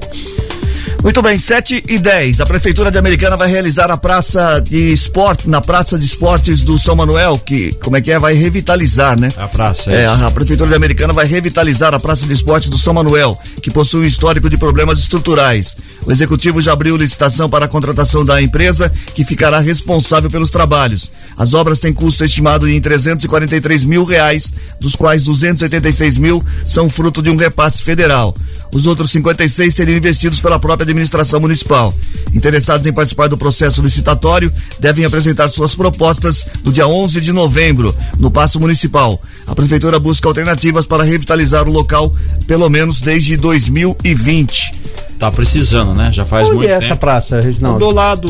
[1.02, 2.40] Muito bem, 7 e 10.
[2.40, 6.78] A Prefeitura de Americana vai realizar a praça de esporte, na Praça de Esportes do
[6.78, 8.18] São Manuel, que, como é que é?
[8.18, 9.30] Vai revitalizar, né?
[9.36, 10.06] A praça, É, é.
[10.06, 13.70] a, a Prefeitura de Americana vai revitalizar a Praça de Esporte do São Manuel, que
[13.70, 15.76] possui um histórico de problemas estruturais.
[16.04, 21.10] O Executivo já abriu licitação para a contratação da empresa, que ficará responsável pelos trabalhos.
[21.36, 27.22] As obras têm custo estimado em 343 mil reais, dos quais 286 mil são fruto
[27.22, 28.34] de um repasse federal.
[28.72, 31.94] Os outros 56 seriam investidos pela própria administração municipal.
[32.32, 37.94] Interessados em participar do processo licitatório devem apresentar suas propostas no dia 11 de novembro,
[38.18, 39.20] no Paço Municipal.
[39.46, 42.14] A Prefeitura busca alternativas para revitalizar o local,
[42.46, 44.72] pelo menos desde 2020.
[45.18, 46.10] Tá precisando, né?
[46.12, 46.84] Já faz Onde muito é tempo.
[46.84, 47.78] essa praça, Reginaldo?
[47.78, 48.28] Do lado,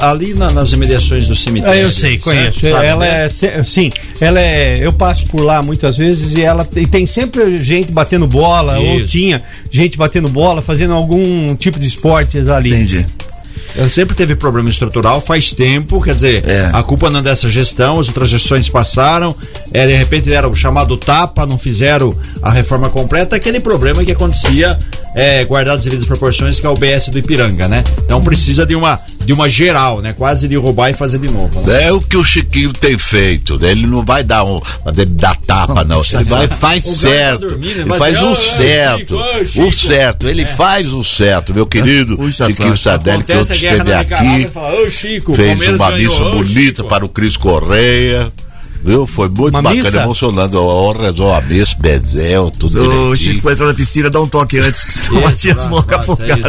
[0.00, 1.80] ali na- nas imediações do cemitério.
[1.80, 2.60] É, eu sei, conheço.
[2.68, 3.26] Sabe, ela né?
[3.26, 4.78] é, sim, ela é.
[4.80, 8.98] Eu passo por lá muitas vezes e ela e tem sempre gente batendo bola ou
[9.00, 9.08] Isso.
[9.08, 12.70] tinha gente batendo bola, fazendo algum tipo de esportes ali.
[12.70, 13.06] Entendi.
[13.76, 16.70] Ela sempre teve problema estrutural, faz tempo, quer dizer, É.
[16.72, 19.34] a culpa não é dessa gestão, as outras gestões passaram,
[19.72, 24.10] é, de repente era o chamado tapa, não fizeram a reforma completa, aquele problema que
[24.10, 24.76] acontecia
[25.14, 27.82] é, guardado as devidas proporções, que é o BS do Ipiranga, né?
[28.04, 30.12] Então precisa de uma, de uma geral, né?
[30.16, 31.60] Quase de roubar e fazer de novo.
[31.62, 31.84] né?
[31.88, 33.58] É o que o Chiquinho tem feito.
[33.58, 33.70] né?
[33.70, 34.60] Ele não vai dar um,
[35.08, 36.00] dar tapa, não.
[36.12, 37.46] Ele vai faz certo.
[37.62, 39.18] ele faz o "Ah, certo.
[39.18, 40.28] Chico, Chico." O certo.
[40.28, 42.76] Ele faz o certo, meu querido Chiquinho.
[42.76, 44.48] Sadelli, que guerra esteve aqui.
[44.52, 48.32] fala, Chico, fez Palmeiras uma missa bonita para o Cris Correia.
[48.82, 49.06] Viu?
[49.06, 49.98] Foi muito Uma bacana, missa?
[50.02, 50.58] emocionando.
[50.62, 53.16] Ó, rezou a missa, Bezel, tudo O.
[53.16, 56.40] Chico foi entrar na piscina, dá um toque antes, porque senão o Matias morre afogado.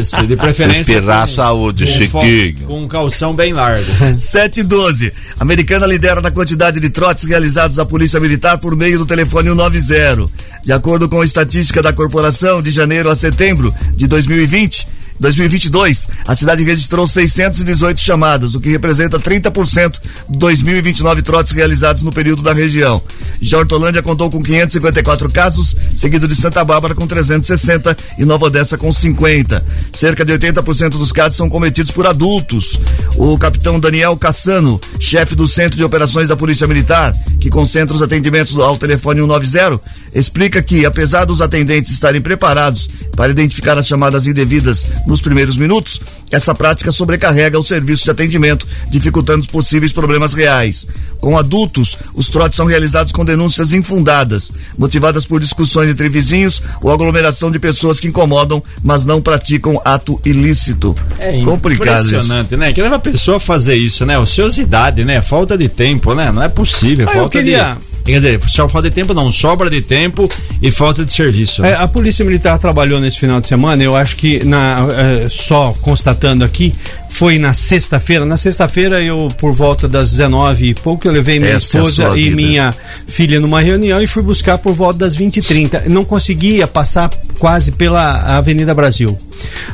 [0.00, 0.80] Isso, de preferência.
[0.82, 2.66] Esperar a com- saúde, com Chiquinho.
[2.66, 3.84] Com um calção bem largo.
[4.18, 5.12] 7 e 12.
[5.38, 10.30] Americana lidera na quantidade de trotes realizados à Polícia Militar por meio do telefone 190.
[10.64, 14.86] De acordo com a estatística da corporação, de janeiro a setembro de 2020,
[15.20, 22.12] 2022, a cidade registrou 618 chamadas, o que representa 30% dos 2029 trotes realizados no
[22.12, 23.02] período da região.
[23.40, 28.78] Já Hortolândia contou com 554 casos, seguido de Santa Bárbara com 360 e Nova Odessa
[28.78, 29.64] com 50.
[29.92, 32.78] Cerca de 80% dos casos são cometidos por adultos.
[33.16, 38.02] O capitão Daniel Cassano, chefe do Centro de Operações da Polícia Militar, que concentra os
[38.02, 39.80] atendimentos ao telefone 190,
[40.14, 46.00] explica que, apesar dos atendentes estarem preparados para identificar as chamadas indevidas nos primeiros minutos,
[46.32, 50.86] essa prática sobrecarrega o serviço de atendimento, dificultando os possíveis problemas reais.
[51.20, 56.90] Com adultos, os trotes são realizados com denúncias infundadas, motivadas por discussões entre vizinhos ou
[56.92, 60.94] aglomeração de pessoas que incomodam, mas não praticam ato ilícito.
[61.18, 62.14] É Complicado isso.
[62.14, 62.72] impressionante, né?
[62.72, 64.18] Que leva a pessoa a fazer isso, né?
[64.18, 65.22] Ociosidade, né?
[65.22, 66.30] Falta de tempo, né?
[66.32, 67.06] Não é possível.
[67.08, 67.95] Ah, eu falta queria- de.
[68.06, 70.28] Quer dizer, só falta de tempo, não, sobra de tempo
[70.62, 71.62] e falta de serviço.
[71.62, 71.72] né?
[71.72, 74.86] É, a Polícia Militar trabalhou nesse final de semana, eu acho que na,
[75.24, 76.72] é, só constatando aqui,
[77.18, 78.24] foi na sexta-feira.
[78.26, 82.08] Na sexta-feira, eu, por volta das 19 e pouco, eu levei minha Essa é esposa
[82.10, 82.74] sua e minha
[83.06, 87.10] filha numa reunião e fui buscar por volta das 20 e 30 Não conseguia passar
[87.38, 89.16] quase pela Avenida Brasil.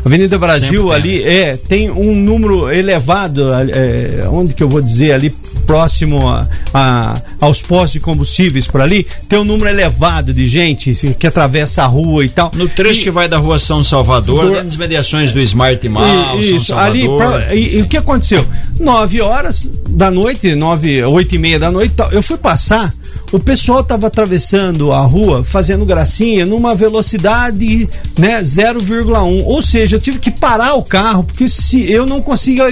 [0.05, 4.80] Avenida Brasil Sempre tem, ali é tem um número elevado, é, onde que eu vou
[4.82, 5.32] dizer ali
[5.64, 10.93] próximo a, a- aos postos de combustíveis por ali, tem um número elevado de gente
[11.16, 12.51] que atravessa a rua e tal.
[12.57, 16.45] No trecho que vai da rua São Salvador, Do- das mediações do Smart Mall, E-
[16.49, 17.22] São Isso, Salvador.
[17.22, 18.47] ali, e, e o que aconteceu?
[18.78, 22.95] Nove horas da noite, nove, oito e meia da noite, eu fui passar,
[23.33, 30.01] o pessoal tava atravessando a rua, fazendo gracinha, numa velocidade, né, 0,1, ou seja, eu
[30.01, 32.64] tive que parar o carro, porque se eu não conseguia,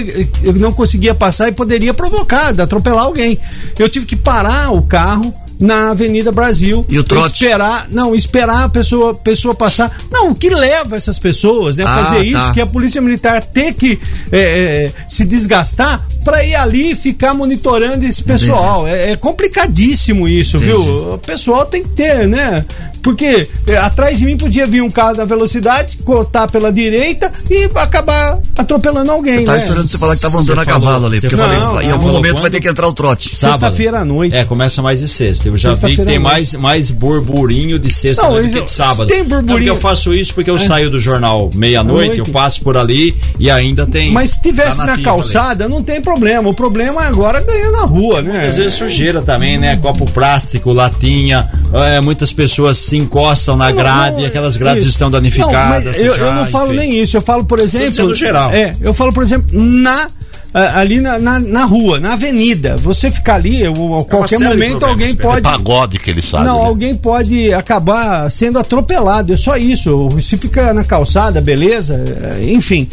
[0.43, 3.39] eu não conseguia passar e poderia provocar, atropelar alguém.
[3.79, 6.85] Eu tive que parar o carro na Avenida Brasil.
[6.89, 7.43] E o trote?
[7.45, 9.95] Esperar, não, esperar a pessoa, pessoa passar.
[10.11, 12.23] Não, o que leva essas pessoas, né, a Ah, fazer tá.
[12.39, 13.99] isso, que a Polícia Militar ter que
[14.31, 18.87] é, se desgastar para ir ali e ficar monitorando esse pessoal.
[18.87, 20.71] É, é complicadíssimo isso, Entendi.
[20.73, 21.13] viu?
[21.13, 22.65] O pessoal tem que ter, né?
[23.01, 27.67] Porque é, atrás de mim podia vir um carro da velocidade, cortar pela direita e
[27.73, 29.63] acabar atropelando alguém, Eu tava né?
[29.63, 31.55] esperando você falar que tava andando Você a cavalo falou- ali, você porque eu falou-
[31.73, 32.51] falei, em não, algum falou momento vai quando?
[32.51, 33.35] ter que entrar o trote.
[33.35, 33.59] Sábado.
[33.61, 34.35] Sexta-feira à noite.
[34.35, 35.47] É, começa mais de sexta.
[35.49, 38.65] Eu já vi que tem mais, mais burburinho de sexta Não, noite do eu- que
[38.67, 39.07] de sábado.
[39.07, 40.59] tem Não, porque burburinho- eu faço isso porque eu É.
[40.59, 44.11] saio do jornal meia-noite, eu passo por ali e ainda tem.
[44.11, 45.03] Mas se tivesse na nativa ali.
[45.23, 46.10] calçada, não tem problema.
[46.49, 48.47] O problema é agora ganhar na rua, né?
[48.47, 49.75] Às vezes sujeira também, né?
[49.77, 51.49] Copo plástico, latinha.
[51.73, 54.91] é, muitas pessoas se encostam na Não, grade não, e aquelas grades isso.
[54.91, 55.85] estão Não, danificadas.
[55.85, 56.79] mas eu, eu já, não falo enfim.
[56.87, 58.13] nem isso, eu falo, por exemplo.
[58.13, 58.51] geral.
[58.51, 60.09] É, eu falo, por exemplo, na.
[60.53, 62.75] ah, Ali na, na, na rua, na avenida.
[62.77, 65.41] Você ficar ali, eu- a qualquer série de momento alguém pode.
[65.41, 66.43] Pagode que ele sabe.
[66.45, 66.65] Não, né?
[66.65, 69.33] alguém pode acabar sendo atropelado.
[69.33, 70.09] É só isso.
[70.19, 72.03] Se fica na calçada, beleza.
[72.39, 72.89] é, Enfim,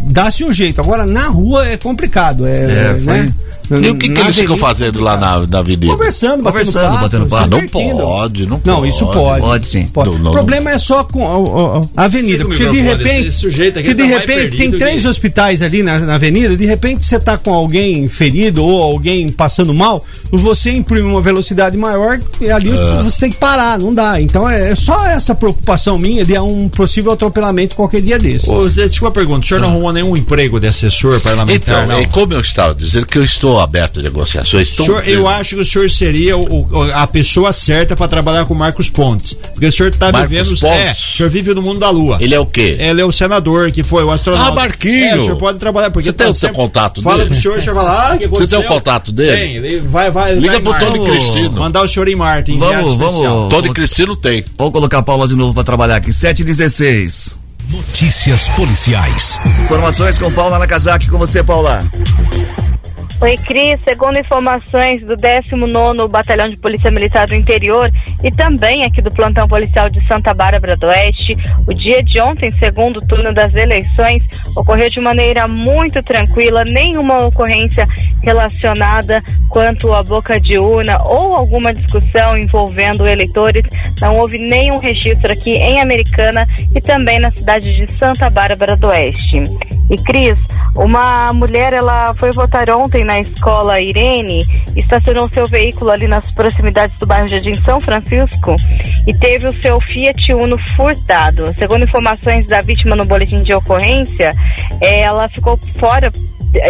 [0.00, 0.80] dá-se um jeito.
[0.80, 2.46] Agora, na rua é complicado.
[2.46, 3.34] É, É, foi- né?
[3.70, 5.90] E o que, que eles ficam fazendo lá na, na avenida?
[5.90, 7.88] Conversando, Conversando, batendo papo, batendo papo.
[7.88, 8.88] Não pode, não Não, pode.
[8.90, 9.40] isso pode.
[9.40, 9.86] Pode sim.
[9.86, 10.10] Pode.
[10.10, 13.38] Não, não, o problema é só com a, a- a avenida, porque de repente, esse
[13.38, 16.66] sujeito aqui que de tá repente tem três que- hospitais ali na, na avenida, de
[16.66, 20.04] repente você tá com alguém ferido ou alguém passando mal,
[20.40, 23.02] você imprime uma velocidade maior e ali É.
[23.02, 24.20] você tem que parar, não dá.
[24.20, 28.50] Então é, é só essa preocupação minha de um possível atropelamento qualquer dia desse.
[28.50, 29.44] Ô, desculpa a pergunta.
[29.44, 32.02] O senhor não arrumou nenhum emprego de assessor parlamentar, Então, não?
[32.02, 34.68] é como eu estava dizendo que eu estou aberto a negociações.
[34.70, 38.44] Estou Senhor, eu acho que o senhor seria o- o- a pessoa certa para trabalhar
[38.46, 39.32] com o Marcos Pontes.
[39.34, 40.48] Porque o senhor está vivendo.
[40.48, 40.62] Pontes?
[40.64, 42.18] É, o senhor vive no mundo da lua.
[42.20, 42.76] Ele é o quê?
[42.78, 44.50] Ele é o senador que foi o astronauta.
[44.50, 45.04] Ah, Marquinho!
[45.04, 45.90] É, o senhor pode trabalhar.
[45.90, 47.30] Porque Você tem tá o seu contato Fala dele?
[47.30, 48.58] pro senhor, o senhor fala, ah, o que Você aconteceu?
[48.60, 49.36] tem o contato dele?
[49.36, 50.23] Tem, ele vai, vai.
[50.32, 50.86] Liga vai pro.
[50.86, 51.52] Tony Cristino.
[51.52, 53.48] Mandar o em Marte, em Vamos, vamos.
[53.48, 54.44] Tony Cristino tem.
[54.56, 56.12] Vamos colocar a Paula de novo pra trabalhar aqui.
[56.12, 59.40] 7 e 16 Notícias policiais.
[59.62, 61.08] Informações com Paula Nakazaki.
[61.08, 61.78] Com você, Paula.
[63.20, 63.80] Oi, Cris.
[63.88, 67.90] Segundo informações do 19º Batalhão de Polícia Militar do Interior
[68.22, 71.36] e também aqui do Plantão Policial de Santa Bárbara do Oeste,
[71.66, 77.86] o dia de ontem, segundo turno das eleições, ocorreu de maneira muito tranquila, nenhuma ocorrência
[78.22, 83.64] relacionada quanto à boca de urna ou alguma discussão envolvendo eleitores.
[84.00, 86.44] Não houve nenhum registro aqui em Americana
[86.74, 89.42] e também na cidade de Santa Bárbara do Oeste.
[89.90, 90.38] E Cris,
[90.74, 94.40] uma mulher ela foi votar ontem na escola Irene,
[94.76, 98.56] estacionou seu veículo ali nas proximidades do bairro Jardim São Francisco
[99.06, 101.52] e teve o seu Fiat Uno furtado.
[101.54, 104.34] Segundo informações da vítima no boletim de ocorrência,
[104.80, 106.10] eh, ela ficou fora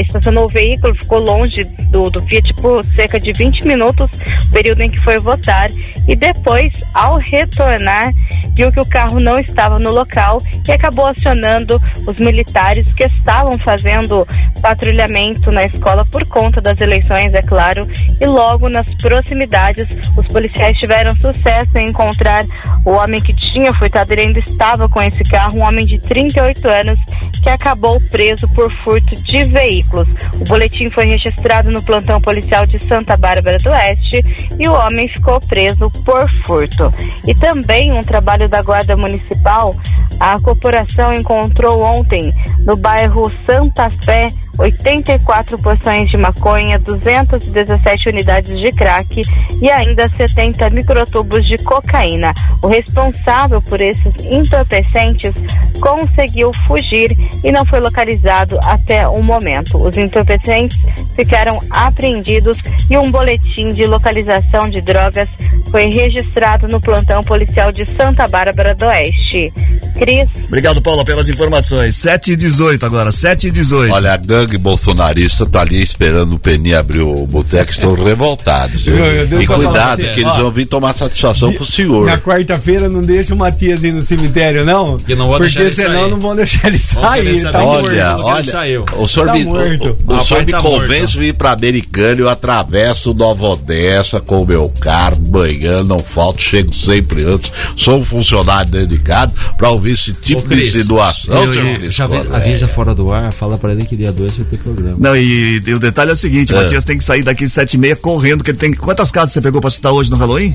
[0.01, 4.11] estacionou o veículo, ficou longe do, do Fiat por cerca de 20 minutos,
[4.53, 5.69] período em que foi votar,
[6.07, 8.13] e depois, ao retornar,
[8.55, 13.59] viu que o carro não estava no local e acabou acionando os militares que estavam
[13.59, 14.27] fazendo
[14.63, 17.89] patrulhamento na escola por conta das eleições, é claro,
[18.21, 22.45] e logo nas proximidades os policiais tiveram sucesso em encontrar
[22.85, 26.69] o homem que tinha furtado, ele ainda estava com esse carro, um homem de 38
[26.69, 26.99] anos
[27.43, 30.09] que acabou preso por furto de veículos.
[30.33, 34.25] O boletim foi registrado no plantão policial de Santa Bárbara do Oeste
[34.59, 36.93] e o homem ficou preso por furto.
[37.27, 39.75] E também um trabalho da Guarda Municipal,
[40.21, 44.27] a corporação encontrou ontem no bairro Santa Fé
[44.59, 49.23] 84 porções de maconha, 217 unidades de crack
[49.61, 52.33] e ainda 70 microtubos de cocaína.
[52.63, 55.35] O responsável por esses entorpecentes
[55.81, 59.79] conseguiu fugir e não foi localizado até o momento.
[59.79, 60.79] Os entorpecentes
[61.15, 62.57] ficaram apreendidos
[62.89, 65.29] e um boletim de localização de drogas
[65.71, 69.53] foi registrado no plantão policial de Santa Bárbara do Oeste.
[69.99, 70.29] Cris.
[70.47, 71.97] Obrigado, Paula, pelas informações.
[71.97, 76.39] 7 e 18 agora, 7 e 18 Olha, a gangue bolsonarista tá ali esperando o
[76.39, 78.87] Peninha abrir o boteco, estão revoltados.
[78.87, 80.43] Meu, meu Deus, e cuidado, você, que eles ó.
[80.43, 82.07] vão vir tomar satisfação pro senhor.
[82.07, 84.97] Na quarta-feira não deixa o Matias ir no cemitério, não?
[84.99, 86.11] Porque não vou Porque deixar senão sair.
[86.11, 87.27] não vão deixar ele sair.
[87.27, 87.87] Ele tá de morto.
[87.89, 88.85] Olha, olha, saiu.
[88.97, 89.87] o senhor, Tá me, morto.
[90.07, 91.21] o, o Rapaz, senhor me tá convence morto.
[91.21, 96.43] a ir pra Americana, eu atravesso Nova Odessa com o meu carro, manhã, não falto,
[96.43, 101.35] chego sempre antes, sou um funcionário dedicado pra ouvir esse tipo Ô, Cris, de situação,
[101.45, 104.34] eu- senhor eu- Cris Já avisa fora do ar, fala pra ele que dia 2
[104.39, 104.97] vai ter programa.
[104.99, 106.63] Não, e, e o detalhe é o seguinte, o É.
[106.63, 108.79] Matias tem que sair daqui sete e meia correndo, que ele tem que...
[108.79, 110.55] Quantas casas você pegou pra citar hoje no Halloween?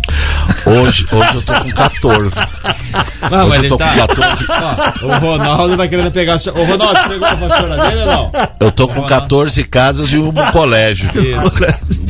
[0.66, 2.30] Hoje, hoje eu tô com 14.
[3.32, 3.90] Não, Hoje ele eu tô tá.
[3.92, 4.46] com 14.
[4.50, 6.36] Ó, o Ronaldo tá querendo pegar.
[6.56, 8.32] Ô, Ronaldo, você pegou a ou não?
[8.60, 11.10] Eu tô com 14 casas e um colégio.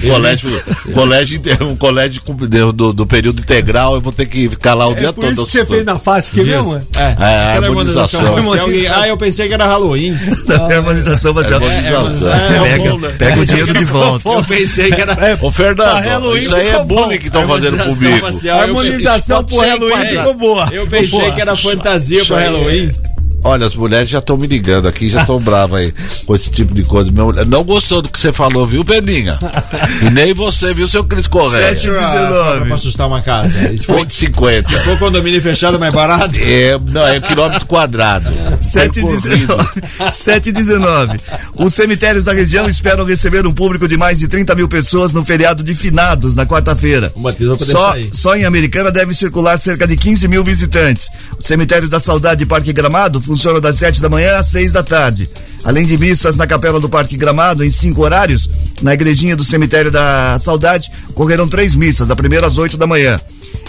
[0.01, 0.63] Um colégio,
[0.93, 4.87] colégio, um colégio com- do, do, do período integral, eu vou ter que ficar lá
[4.87, 5.33] o dia É por todo.
[5.33, 6.75] isso que você fez na faixa aqui mesmo?
[6.95, 8.35] É, É, aquela harmonização.
[8.65, 10.17] que- Ah, eu pensei que era Halloween.
[10.47, 11.58] Da harmonização facial.
[11.58, 11.58] Harmonização.
[11.58, 13.15] É, Pega, bom, né?
[13.17, 14.29] pega o dinheiro de volta.
[14.29, 15.37] Eu pensei que era.
[15.41, 18.27] Ô, Fernando, isso aí é bullying que estão fazendo comigo.
[18.51, 20.69] Harmonização pro Halloween ficou boa.
[20.71, 22.91] Eu pensei que era fantasia pro Halloween.
[23.41, 25.93] Olha, as mulheres já estão me ligando aqui, já estão bravas aí
[26.25, 27.09] com esse tipo de coisa.
[27.09, 29.39] Minha mulher não gostou do que você falou, viu, Peninha?
[30.05, 31.69] E nem você, viu, seu Cris Correia?
[31.69, 32.65] Sete e Pra, 19.
[32.65, 33.71] pra assustar uma casa.
[33.73, 34.69] Isso foi, Ponto 50.
[34.69, 36.37] se for condomínio fechado mais barato.
[36.41, 38.29] É, não, é quilômetro quadrado.
[38.61, 39.55] 7 e Percorrido.
[39.57, 39.69] 19.
[40.13, 41.19] 7 e 19.
[41.55, 45.23] Os cemitérios da região esperam receber um público de mais de 30 mil pessoas no
[45.23, 47.11] feriado de finados, na quarta-feira.
[47.57, 48.09] Só, sair.
[48.11, 51.09] só em Americana deve circular cerca de 15 mil visitantes.
[51.37, 54.81] Os cemitérios da Saudade e Parque Gramado funcionam das 7 da manhã às 6 da
[54.81, 55.29] tarde.
[55.63, 58.49] Além de missas na capela do Parque Gramado em cinco horários,
[58.81, 63.21] na igrejinha do cemitério da Saudade ocorreram três missas, da primeira às 8 da manhã.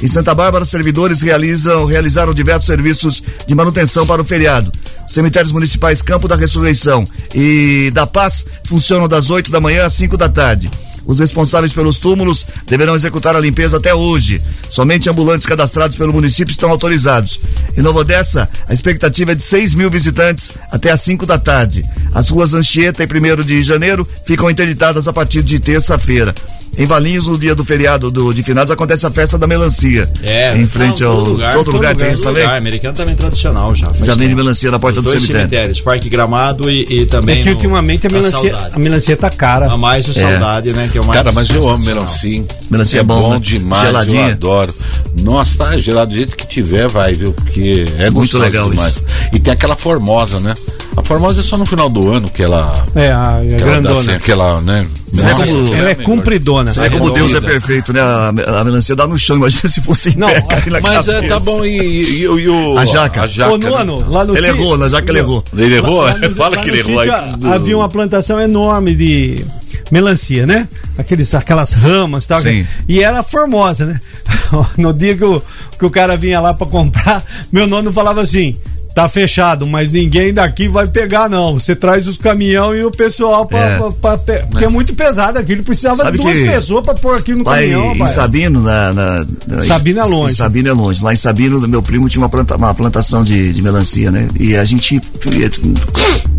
[0.02, 4.72] Em Santa Bárbara, servidores realizam, realizaram diversos serviços de manutenção para o feriado.
[5.06, 7.04] Os cemitérios municipais Campo da Ressurreição
[7.34, 10.70] e da Paz funcionam das 8 da manhã às 5 da tarde.
[11.06, 14.40] Os responsáveis pelos túmulos deverão executar a limpeza até hoje.
[14.68, 17.40] Somente ambulantes cadastrados pelo município estão autorizados.
[17.76, 21.84] Em Nova Odessa, a expectativa é de 6 mil visitantes até às 5 da tarde.
[22.14, 26.34] As ruas Anchieta e 1 de janeiro ficam interditadas a partir de terça-feira.
[26.78, 30.08] Em Valinhos, no dia do feriado do, de finados, acontece a festa da melancia.
[30.22, 31.16] É, Em frente não, ao.
[31.16, 32.44] todo lugar, todo lugar tem isso todo também?
[32.44, 32.56] lugar.
[32.58, 33.92] Americano também é tradicional já.
[33.92, 34.36] Já tempo.
[34.36, 35.50] melancia na porta Os do dois cemitério.
[35.50, 37.40] cemitérios, Parque Gramado e, e também.
[37.40, 39.66] É que no- ultimamente a melancia, a melancia tá cara.
[39.68, 40.88] A mais o saudade, né?
[40.90, 42.44] Que é o mais Cara, mas eu amo melancia.
[42.70, 43.38] Melancia é bom, né?
[43.40, 44.20] demais, Geladinha.
[44.28, 44.74] eu adoro.
[45.22, 47.32] Nossa, tá gelado do jeito que tiver, vai, viu?
[47.32, 48.94] Porque é Muito gostoso legal demais.
[48.94, 49.04] isso.
[49.32, 50.54] E tem aquela formosa, né?
[50.96, 52.84] A formosa é só no final do ano que ela.
[52.96, 54.00] É, a, a que ela dá, grandona.
[54.00, 54.86] assim, aquela, né?
[55.12, 56.04] Nossa, como- Ela é melhor.
[56.04, 56.72] compridona.
[56.72, 58.00] Você vê como Deus é perfeito, né?
[58.00, 58.28] A,
[58.60, 61.12] a melancia dá no chão, imagina se fosse em Não, pé, cair na Mas é,
[61.14, 61.34] cabeça.
[61.34, 62.76] tá bom, e, e, e, e o.
[62.78, 63.22] A jaca.
[63.22, 65.44] A jaca Ô, nono, lá no Ele sítio- errou, na jaca ele errou.
[65.56, 66.02] Ele errou?
[66.02, 66.98] Lá no- Fala lá que ele errou.
[67.00, 67.50] sítio, aí.
[67.50, 69.44] a- Havia uma plantação enorme de
[69.90, 70.68] melancia, né?
[70.96, 72.40] Aqueles, aquelas ramas e tal.
[72.40, 72.66] Sim.
[72.88, 74.00] E era formosa, né?
[74.76, 75.40] No dia que o,
[75.78, 77.22] que o cara vinha lá pra comprar,
[77.52, 78.56] meu nono falava assim.
[78.92, 81.54] Tá fechado, mas ninguém daqui vai pegar, não.
[81.54, 83.76] Você traz os caminhão e o pessoal pra, É.
[83.78, 85.62] pra- pra pe- Porque é muito pesado aquilo.
[85.62, 88.10] Precisava Sabe de duas pessoas pra pôr aqui no Lá em, caminhão, em rapaz.
[88.10, 90.32] Sabino, na, na- na- Sabino é em- longe.
[90.32, 91.04] Em Sabino é longe.
[91.04, 94.26] Lá em Sabino, meu primo tinha uma, planta- uma plantação de, de melancia, né?
[94.40, 95.00] E a gente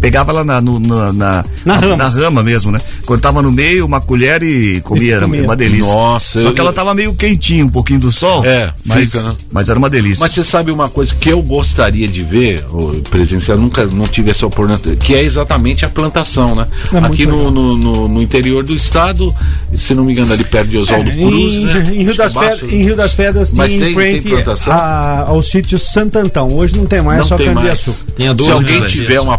[0.02, 2.08] pegava lá na, no- na, na, Na rama.
[2.10, 2.82] rama mesmo, né?
[3.06, 5.94] Cortava no meio, uma colher e comia, era uma delícia.
[5.94, 8.44] Nossa, Só eu- que ela tava meio quentinha, um pouquinho do sol.
[8.46, 9.36] É, mas, fica, né?
[9.52, 10.22] mas era uma delícia.
[10.22, 14.32] Mas você sabe uma coisa que eu gostaria de ver, ô, presenciar, nunca não tive
[14.32, 16.68] essa oportunidade, que é exatamente a plantação, né?
[16.94, 19.34] É Aqui no, no, no- no interior do estado,
[19.76, 21.84] se não me engano, ali perto de Oswaldo É, Cruz, em, né?
[21.94, 22.34] em Rio das.
[22.34, 24.74] Pedras, em Rio das Pedras Mas tem em tem- frente tem plantação?
[24.74, 26.50] a- ao sítio Santo Antão.
[26.52, 27.58] Hoje não tem mais, Não é só tem mais.
[27.58, 28.14] cana-de-açúcar.
[28.16, 28.92] Tinha Se duas alguém melancias.
[28.94, 29.38] tiver uma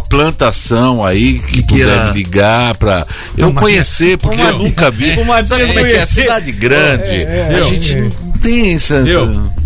[0.53, 3.05] plantação aí que, Que puder me ligar pra
[3.37, 5.15] eu Não, conhecer, porque eu nunca vi.
[5.45, 6.05] Sabe como é que é?
[6.05, 7.09] Cidade grande.
[7.09, 8.09] É, é, a gente não
[8.41, 9.03] tem essa.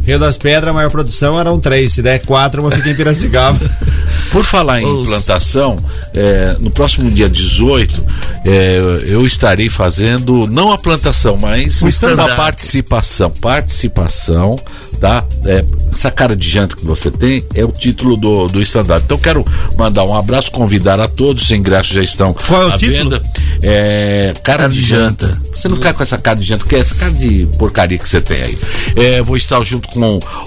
[0.08, 1.92] Rio das Pedras, a maior produção eram três.
[1.92, 3.60] Se der quatro, uma fica em Piracicaba.
[4.32, 5.76] Por falar em plantação,
[6.16, 8.06] é, no próximo dia 18,
[8.46, 8.78] é,
[9.08, 13.30] eu estarei fazendo, não a plantação, mas uma participação.
[13.32, 14.58] Participação,
[15.00, 15.26] tá?
[15.46, 19.04] É, essa cara de janta que você tem é o título do, do stand-up.
[19.06, 19.46] Então, quero
[19.78, 23.12] mandar um abraço, convidar a todos, os ingressos já estão Qual é o à título?
[23.12, 23.24] venda.
[23.62, 25.28] É, cara, Cara de de janta.
[25.28, 25.48] janta.
[25.58, 28.08] Você não quer com essa cara de janta, que é essa cara de porcaria que
[28.08, 28.58] você tem aí.
[28.96, 29.97] É, vou estar junto com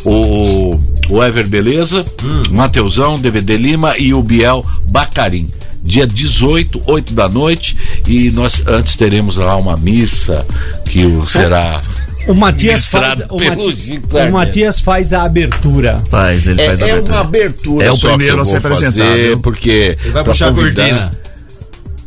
[0.05, 0.79] o,
[1.09, 2.05] o Ever Beleza,
[2.51, 5.49] Mateusão, DVD Lima e o Biel Bacarim.
[5.83, 7.77] Dia 18, 8 da noite,
[8.07, 10.47] e nós antes teremos lá uma missa
[10.85, 11.81] que o- será.
[12.29, 14.31] O Matias, faz, o, Mati- o.
[14.31, 16.03] Matias faz a abertura.
[16.11, 17.17] Faz, ele É, faz a é abertura.
[17.17, 17.87] uma abertura.
[17.87, 19.41] É o primeiro a ser apresentado?
[19.43, 19.97] Porque.
[20.03, 21.11] Ele vai puxar a cortina.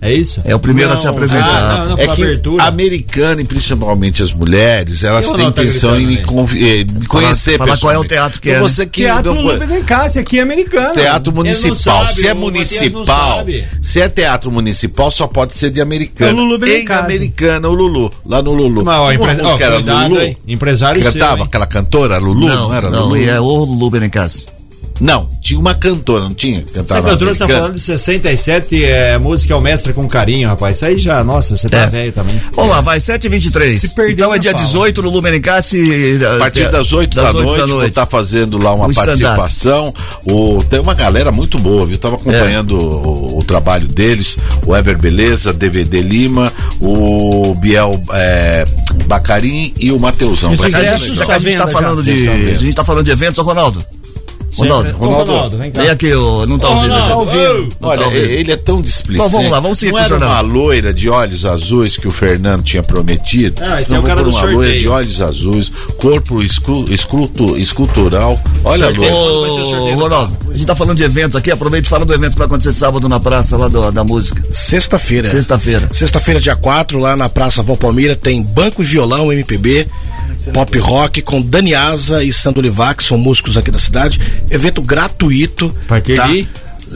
[0.03, 0.41] É isso?
[0.45, 1.47] É o primeiro a se Não, apresentar.
[1.47, 1.97] ah, não, não.
[2.03, 2.63] É que abertura.
[2.65, 7.05] americana e principalmente as mulheres, elas Eu têm não intenção em me, convi- eh, me
[7.07, 8.67] conhecer falar qual é o teatro que Então é, né?
[8.69, 10.93] Você que Teatro não- de Cássia, aqui é americano.
[10.93, 11.75] Teatro municipal.
[11.77, 13.45] sabe, se é não municipal,
[13.81, 16.31] se é teatro municipal, só pode ser de americana.
[16.31, 18.83] É o Lulu em americana, o Lulu, lá no Lulu.
[18.83, 20.21] Mas, ó, empre- ó, era cuidado, Lulu.
[20.21, 20.37] hein?
[20.47, 21.45] Empresário que seu, cantava hein?
[21.47, 23.23] aquela cantora, Lulu, não, não, era não, Lulu?
[23.29, 24.45] é o Lulu Benicassi.
[25.03, 26.59] Não, tinha uma cantora, não tinha?
[26.59, 30.47] Essa Cantava cantora você tá falando de 67, é música é o mestre com carinho,
[30.47, 30.77] rapaz.
[30.77, 31.87] Isso aí já, nossa, você tá É.
[31.87, 32.41] velho também.
[32.53, 33.79] Vamos lá, vai, 7h23.
[33.79, 34.63] Se perdeu Então é dia fala.
[34.63, 36.19] 18 no Lulu Benicassi.
[36.35, 39.93] A partir das 8 da, noite, vou estar fazendo lá uma O participação.
[40.23, 41.97] O, tem uma galera muito boa, viu?
[41.97, 48.65] Tava acompanhando o, o trabalho deles, o Ever Beleza, DVD Lima, o Biel é,
[49.05, 50.55] Bacarim e o Mateusão.
[50.55, 52.29] Ser ingressos que a gente tá falando de.
[52.29, 53.43] A gente tá falando de eventos, ô
[54.57, 54.91] Ronaldo.
[54.97, 55.81] Ronaldo, vem cá.
[55.81, 56.91] Vem aqui, ô, não tá Ô, ouvindo.
[56.93, 57.61] Ronaldo, Não tá ouvindo.
[57.63, 58.23] Não tá Olha, ouvindo.
[58.25, 59.29] ele é tão displicente.
[59.31, 62.63] Bom, vamos lá, vamos seguir Não era uma loira de olhos azuis que o Fernando
[62.63, 63.61] tinha prometido.
[63.63, 64.57] Ah, esse Não, é o cara do uma sorteio.
[64.57, 68.39] loira de olhos azuis, corpo escu, escultu- escultural.
[68.63, 69.13] Olha, loira.
[69.13, 72.37] Ô, Ronaldo, a gente tá falando de eventos aqui, aproveita e fala do evento que
[72.37, 74.43] vai acontecer sábado na praça lá do- da música.
[74.51, 75.29] Sexta-feira.
[75.29, 75.89] Sexta-feira.
[75.91, 79.87] Sexta-feira, dia 4, lá na Praça Val Palmira, tem Banco e Violão MPB,
[80.51, 84.19] Pop Rock, com Dani Asa e Sandro Livac, que são músicos aqui da cidade.
[84.49, 85.75] Evento gratuito.
[85.85, 86.27] A partir tá?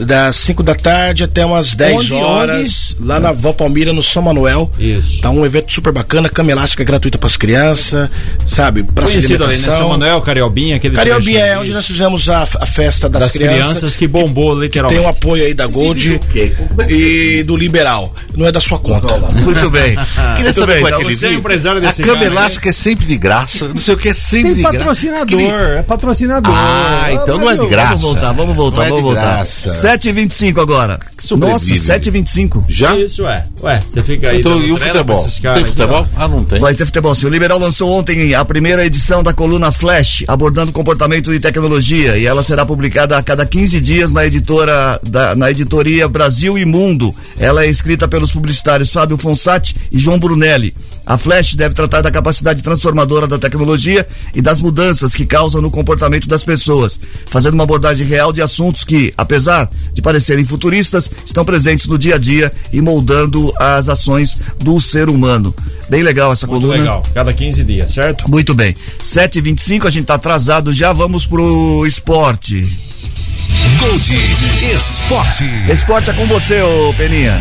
[0.04, 3.08] das 5 da tarde até umas 10 horas, onde?
[3.08, 3.20] lá é.
[3.20, 4.70] na Vó Palmira, no São Manuel.
[4.78, 5.20] Isso.
[5.20, 8.08] Tá um evento super bacana, cama elástica gratuita para as crianças,
[8.46, 8.82] sabe?
[8.82, 9.58] Pra Conhecido ali, né?
[9.58, 13.66] São Manuel, Cariobinha, aquele Cariobinha é onde nós fizemos a, a festa das, das crianças,
[13.66, 14.98] crianças, que bombou que, literalmente.
[14.98, 18.14] Tem o um apoio aí da Gold é e do Liberal.
[18.36, 19.16] Não é da sua conta.
[19.32, 19.96] Muito bem.
[20.36, 22.26] Queria Muito bem, então, você é empresário desse A cama né?
[22.26, 24.78] elástica é sempre de graça, não sei o que é sempre tem de graça.
[24.78, 26.54] patrocinador, é patrocinador.
[26.54, 27.88] Ah, então não é de graça.
[27.88, 29.46] Vamos voltar, vamos voltar, é vamos voltar.
[29.88, 31.00] 7 e 25 agora.
[31.38, 32.94] Nossa, 7 e 25 Já?
[32.94, 33.46] Isso, é.
[33.62, 34.38] Ué, você fica aí.
[34.38, 35.26] Então, e o futebol?
[35.54, 36.02] Tem futebol?
[36.02, 36.60] Aqui, ah, não tem.
[36.60, 37.14] Vai ter futebol.
[37.14, 42.18] Sim, o Liberal lançou ontem a primeira edição da coluna Flash, abordando comportamento e tecnologia.
[42.18, 46.66] E ela será publicada a cada 15 dias na editora da, na editoria Brasil e
[46.66, 47.14] Mundo.
[47.38, 50.74] Ela é escrita pelos publicitários Fábio Fonsati e João Brunelli.
[51.06, 55.70] A Flash deve tratar da capacidade transformadora da tecnologia e das mudanças que causa no
[55.70, 61.44] comportamento das pessoas, fazendo uma abordagem real de assuntos que, apesar de parecerem futuristas, estão
[61.44, 65.54] presentes no dia a dia e moldando as ações do ser humano.
[65.88, 66.78] Bem legal essa Muito coluna.
[66.78, 67.02] legal.
[67.14, 68.30] Cada 15 dias, certo?
[68.30, 68.74] Muito bem.
[69.02, 72.88] 7h25, a gente tá atrasado, já vamos pro esporte.
[73.78, 74.14] Gold
[74.74, 75.44] Esporte.
[75.70, 77.38] Esporte é com você, ô Peninha.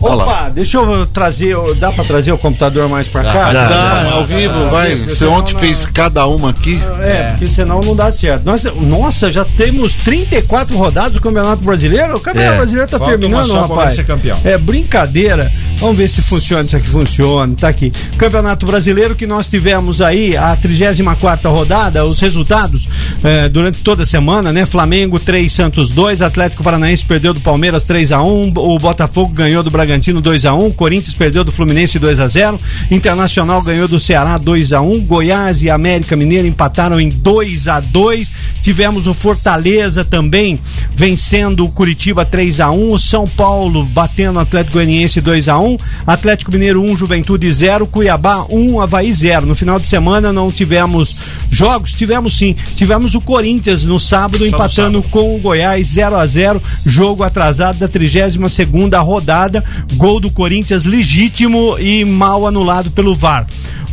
[0.00, 3.52] Opa, deixa eu trazer, dá pra trazer o computador mais pra cá?
[3.52, 4.94] Tá, ao vivo, vai.
[4.94, 6.80] Você ontem fez cada uma aqui.
[7.00, 8.44] É, porque senão não dá certo.
[8.44, 12.16] Nossa, nossa, já temos 34 rodadas do Campeonato Brasileiro?
[12.16, 12.56] O Campeonato É.
[12.58, 13.94] Brasileiro tá Falta terminando, rapaz.
[13.94, 14.38] ser campeão.
[14.44, 15.50] É brincadeira.
[15.78, 17.54] Vamos ver se funciona, isso aqui funciona.
[17.54, 17.92] Tá aqui.
[18.16, 22.88] Campeonato Brasileiro que nós tivemos aí a 34 rodada, os resultados
[23.22, 24.64] é, durante toda a semana, né?
[24.64, 29.62] Flamengo 3, Santos 2, Atlético Paranaense perdeu do Palmeiras 3 a 1, o Botafogo ganhou
[29.62, 32.60] do Bragantino 2 a 1, Corinthians perdeu do Fluminense 2 a 0,
[32.90, 37.80] Internacional ganhou do Ceará 2 a 1, Goiás e América Mineiro empataram em 2 a
[37.80, 38.30] 2.
[38.62, 40.58] Tivemos o Fortaleza também
[40.94, 45.58] vencendo o Curitiba 3 a 1, o São Paulo batendo o Atlético Goianiense 2 a
[45.58, 45.65] 1,
[46.06, 49.46] Atlético Mineiro 1, Juventude 0, Cuiabá 1, Havaí 0.
[49.46, 51.16] No final de semana não tivemos
[51.50, 52.54] jogos, tivemos sim.
[52.76, 57.78] Tivemos o Corinthians no sábado no empatando com o Goiás 0 a 0, jogo atrasado
[57.78, 59.64] da 32 segunda rodada,
[59.94, 63.46] gol do Corinthians legítimo e mal anulado pelo VAR.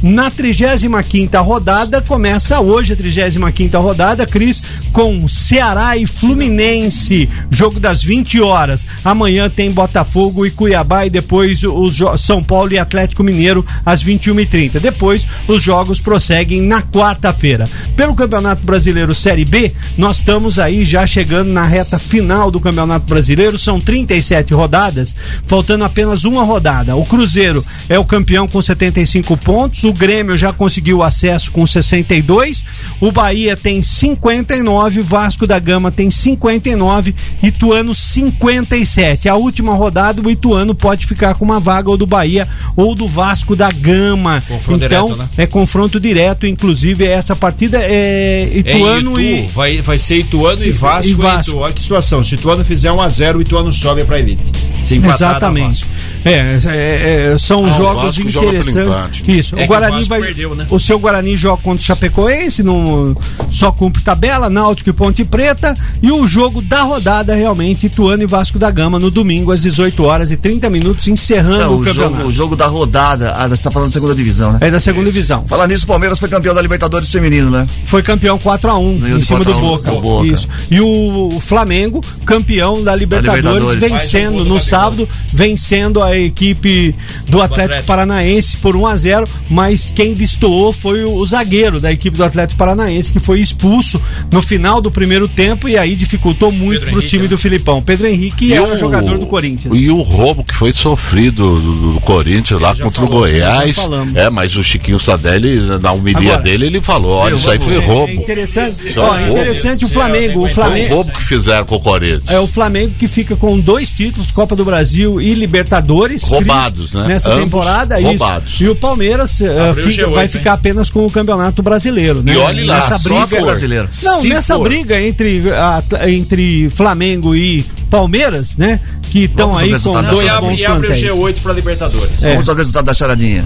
[0.04, 4.62] Na 35 rodada, começa hoje a 35 rodada, Cris,
[4.92, 8.86] com Ceará e Fluminense, jogo das 20 horas.
[9.02, 14.80] Amanhã tem Botafogo e Cuiabá e depois os São Paulo e Atlético Mineiro às 21h30.
[14.80, 17.68] Depois os jogos prosseguem na quarta-feira.
[17.96, 23.06] Pelo Campeonato Brasileiro Série B, nós estamos aí já chegando na reta final do Campeonato
[23.06, 25.16] Brasileiro, são 37 rodadas,
[25.48, 26.96] faltando apenas uma rodada.
[26.96, 32.66] O Cruzeiro é o campeão com 75 pontos, o Grêmio já conseguiu acesso com 62,
[33.00, 39.30] o Bahia tem 59, Vasco da Gama tem 59, Ituano 57.
[39.30, 43.08] A última rodada o Ituano pode ficar com uma vaga ou do Bahia ou do
[43.08, 44.42] Vasco da Gama.
[44.48, 45.30] Confronto então direto, né?
[45.38, 50.64] é confronto direto, inclusive essa partida é Ituano é Itu, e vai, vai ser Ituano
[50.64, 51.12] e Vasco.
[51.12, 51.52] e Vasco.
[51.52, 51.60] Itu.
[51.60, 52.24] Olha que situação.
[52.24, 54.42] Se o Ituano fizer 1x0, o Ituano sobe pra elite.
[54.84, 55.86] Se Exatamente.
[56.26, 58.76] É, é, é, são Ah, o jogos interessantes.
[58.76, 59.24] empate.
[59.40, 59.56] Isso.
[59.58, 60.22] É o o Guarani Vasco vai.
[60.22, 60.68] perdeu, né?
[60.70, 63.16] O seu Guarani joga contra o Chapecoense, não,
[63.50, 65.76] só cumpre tabela, Náutico e Ponte Preta.
[66.02, 70.04] E o jogo da rodada, realmente, Ituano e Vasco da Gama, no domingo, às 18
[70.04, 72.16] horas e 30 minutos, encerrando Não, o o, campeonato.
[72.18, 73.34] jogo, o jogo da rodada.
[73.36, 74.60] Ah, você tá falando da segunda divisão, né?
[74.62, 75.46] É da segunda divisão.
[75.46, 77.68] Falar nisso, o Palmeiras foi campeão da Libertadores feminino, né?
[77.86, 79.92] Foi campeão 4x1 Ganhou em de cima do 4 a 1 Boca.
[79.92, 80.28] do Boca.
[80.28, 80.48] Isso.
[80.72, 83.84] E o Flamengo, campeão da Libertadores, Libertadores.
[83.92, 86.96] Um vencendo no sábado, vencendo a equipe
[87.28, 87.88] do Atlético, Atlético.
[87.88, 92.24] Paranaense por 1 a 0 mas quem destoou foi o, o zagueiro da equipe do
[92.24, 96.86] Atlético Paranaense, que foi expulso no final do primeiro tempo e aí dificultou muito Pedro
[96.90, 97.30] pro Henrique, time né?
[97.30, 97.82] do Filipão.
[97.82, 99.76] Pedro Henrique E era o- jogador do Corinthians.
[99.78, 103.76] E o roubo que foi sofrido do, do Corinthians lá contra falou, o Goiás.
[103.76, 104.16] já falamos.
[104.16, 107.76] É, mas o Chiquinho Sadelli, na humilha Agora, dele, ele falou: olha, isso aí foi
[107.76, 108.12] é- roubo.
[108.12, 110.40] É interessante, Isso é ó, é interessante o Flamengo.
[110.40, 112.30] O Foi um Flamengo, roubo que fizeram com o Corinthians.
[112.30, 116.24] É o Flamengo que fica com dois títulos, Copa do Brasil e Libertadores.
[116.24, 117.08] Roubados, Cris, né?
[117.08, 118.08] Nessa Ambos temporada, isso.
[118.10, 118.54] roubados.
[118.60, 120.30] E o Palmeiras o fica- G8, vai hein?
[120.32, 122.34] ficar apenas com o Campeonato Brasileiro, né?
[122.34, 123.90] E olhe lá, nessa só briga brasileiro.
[124.04, 124.64] Não, Se nessa for.
[124.64, 128.80] briga entre, a- entre Flamengo e Palmeiras, né?
[129.14, 131.14] Que estão Vamos ao aí com da Não, e dois abre, e abre o plantéis.
[131.14, 132.24] G8 pra Libertadores.
[132.24, 132.30] É.
[132.32, 133.46] Vamos ao resultado da charadinha.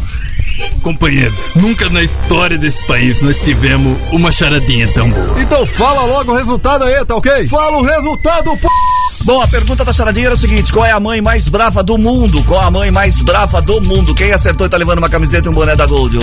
[0.81, 5.41] Companheiros, nunca na história desse país nós tivemos uma charadinha tão boa.
[5.41, 7.49] Então fala logo o resultado aí, tá ok?
[7.49, 8.69] Fala o resultado, pô!
[9.27, 11.97] Bom, a pergunta da charadinha era o seguinte: qual é a mãe mais brava do
[11.97, 12.41] mundo?
[12.45, 14.15] Qual a mãe mais brava do mundo?
[14.15, 16.17] Quem acertou e tá levando uma camiseta e um boné da Gold?
[16.17, 16.21] ô,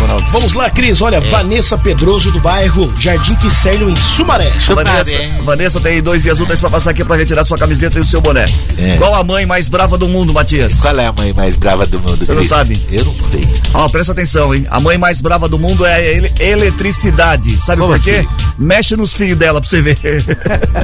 [0.00, 0.26] Ronaldo?
[0.30, 1.02] Vamos lá, Cris.
[1.02, 1.20] Olha, É.
[1.20, 4.50] Vanessa Pedroso do bairro Jardim Quicélio em Sumaré.
[4.74, 8.04] Vanessa, Vanessa tem dois dias úteis pra passar aqui pra retirar sua camiseta e o
[8.06, 8.46] seu boné.
[8.78, 8.96] É.
[8.96, 10.80] Qual a mãe mais brava do mundo, Matias?
[10.80, 12.24] Qual é a mãe mais brava do mundo?
[12.24, 12.48] Você não Cris?
[12.48, 12.82] sabe?
[12.90, 13.46] Eu não sei.
[13.74, 14.66] Ó, presta atenção, hein?
[14.70, 17.58] A mãe mais brava do mundo é a ele- eletricidade.
[17.60, 18.24] Sabe Como por quê?
[18.26, 18.28] assim?
[18.58, 19.98] Mexe nos fios dela pra você ver.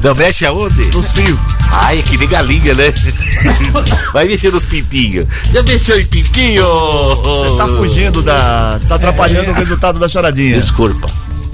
[0.05, 0.85] Não mexe aonde?
[0.95, 1.41] nos fios.
[1.71, 2.93] Ai, é que nem galinha, né?
[4.13, 5.27] Vai mexer nos pintinhos.
[5.53, 6.65] Já mexeu em pintinho?
[7.23, 8.77] Você tá fugindo da.
[8.79, 10.61] Você tá atrapalhando o resultado da charadinha.
[10.61, 11.07] Desculpa.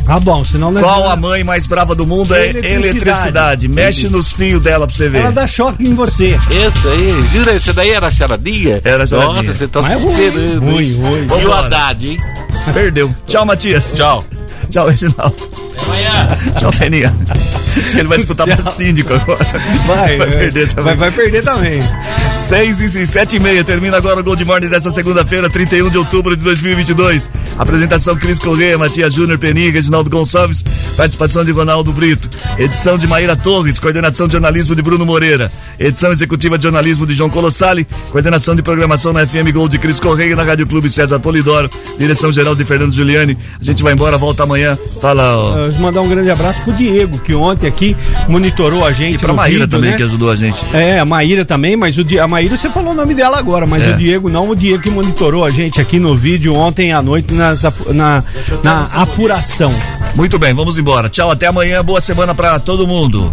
[0.05, 2.87] Tá bom, senão não Qual a mãe mais brava do mundo é Eletricidade.
[2.89, 3.69] eletricidade.
[3.69, 5.19] Mexe nos fios dela pra você ver.
[5.19, 6.29] Ela dá choque em você.
[6.51, 8.81] Essa aí, jura, essa daí era a charadinha?
[8.83, 9.43] Era a charadinha.
[9.43, 11.27] Nossa, você tá Mas é se ruim, ruim, ruim.
[11.43, 11.53] E o.
[11.53, 12.19] Haddad, hein?
[12.73, 13.15] Perdeu.
[13.27, 13.93] Tchau, Matias.
[13.95, 14.25] Tchau.
[14.71, 15.37] Tchau, Reginaldo.
[16.59, 17.15] Tchau, Feninha.
[17.75, 19.39] Diz que ele vai disputar pra síndico agora.
[19.87, 20.85] Vai, Vai é, perder também.
[20.85, 21.83] Vai, vai perder também.
[22.35, 23.65] 6 e 7 e meia.
[23.65, 27.29] Termina agora o Gold Morning dessa segunda-feira, 31 de outubro de 2022.
[27.59, 30.63] Apresentação Cris Corrêa, Matias Júnior, Peninha, Reginaldo Gonçalves.
[30.97, 32.29] Participação de Ronaldo Brito.
[32.59, 33.79] Edição de Maíra Torres.
[33.79, 35.51] Coordenação de jornalismo de Bruno Moreira.
[35.79, 37.87] Edição executiva de jornalismo de João Colossali.
[38.11, 41.71] Coordenação de programação na FM Gold de Cris Correia e na Rádio Clube César Polidoro.
[41.99, 43.37] Direção geral de Fernando Giuliani.
[43.61, 44.77] A gente vai embora, volta amanhã.
[45.01, 45.37] Fala.
[45.37, 45.69] ó.
[45.79, 47.97] Mandar um grande abraço pro Diego, que ontem aqui
[48.29, 49.15] monitorou a gente.
[49.15, 49.97] E pra Maíra vídeo, também, né?
[49.97, 50.65] que ajudou a gente.
[50.73, 52.19] É, a Maíra também, mas o Di...
[52.19, 53.91] a Maíra você falou o nome dela agora, mas É.
[53.91, 57.33] o Diego não, o Diego que monitorou a gente aqui no vídeo ontem à noite
[57.33, 57.63] nas
[57.95, 58.23] na,
[58.63, 59.71] na apuração.
[60.15, 61.09] Muito bem, vamos embora.
[61.09, 61.83] Tchau, até amanhã.
[61.85, 63.33] Boa semana pra todo mundo.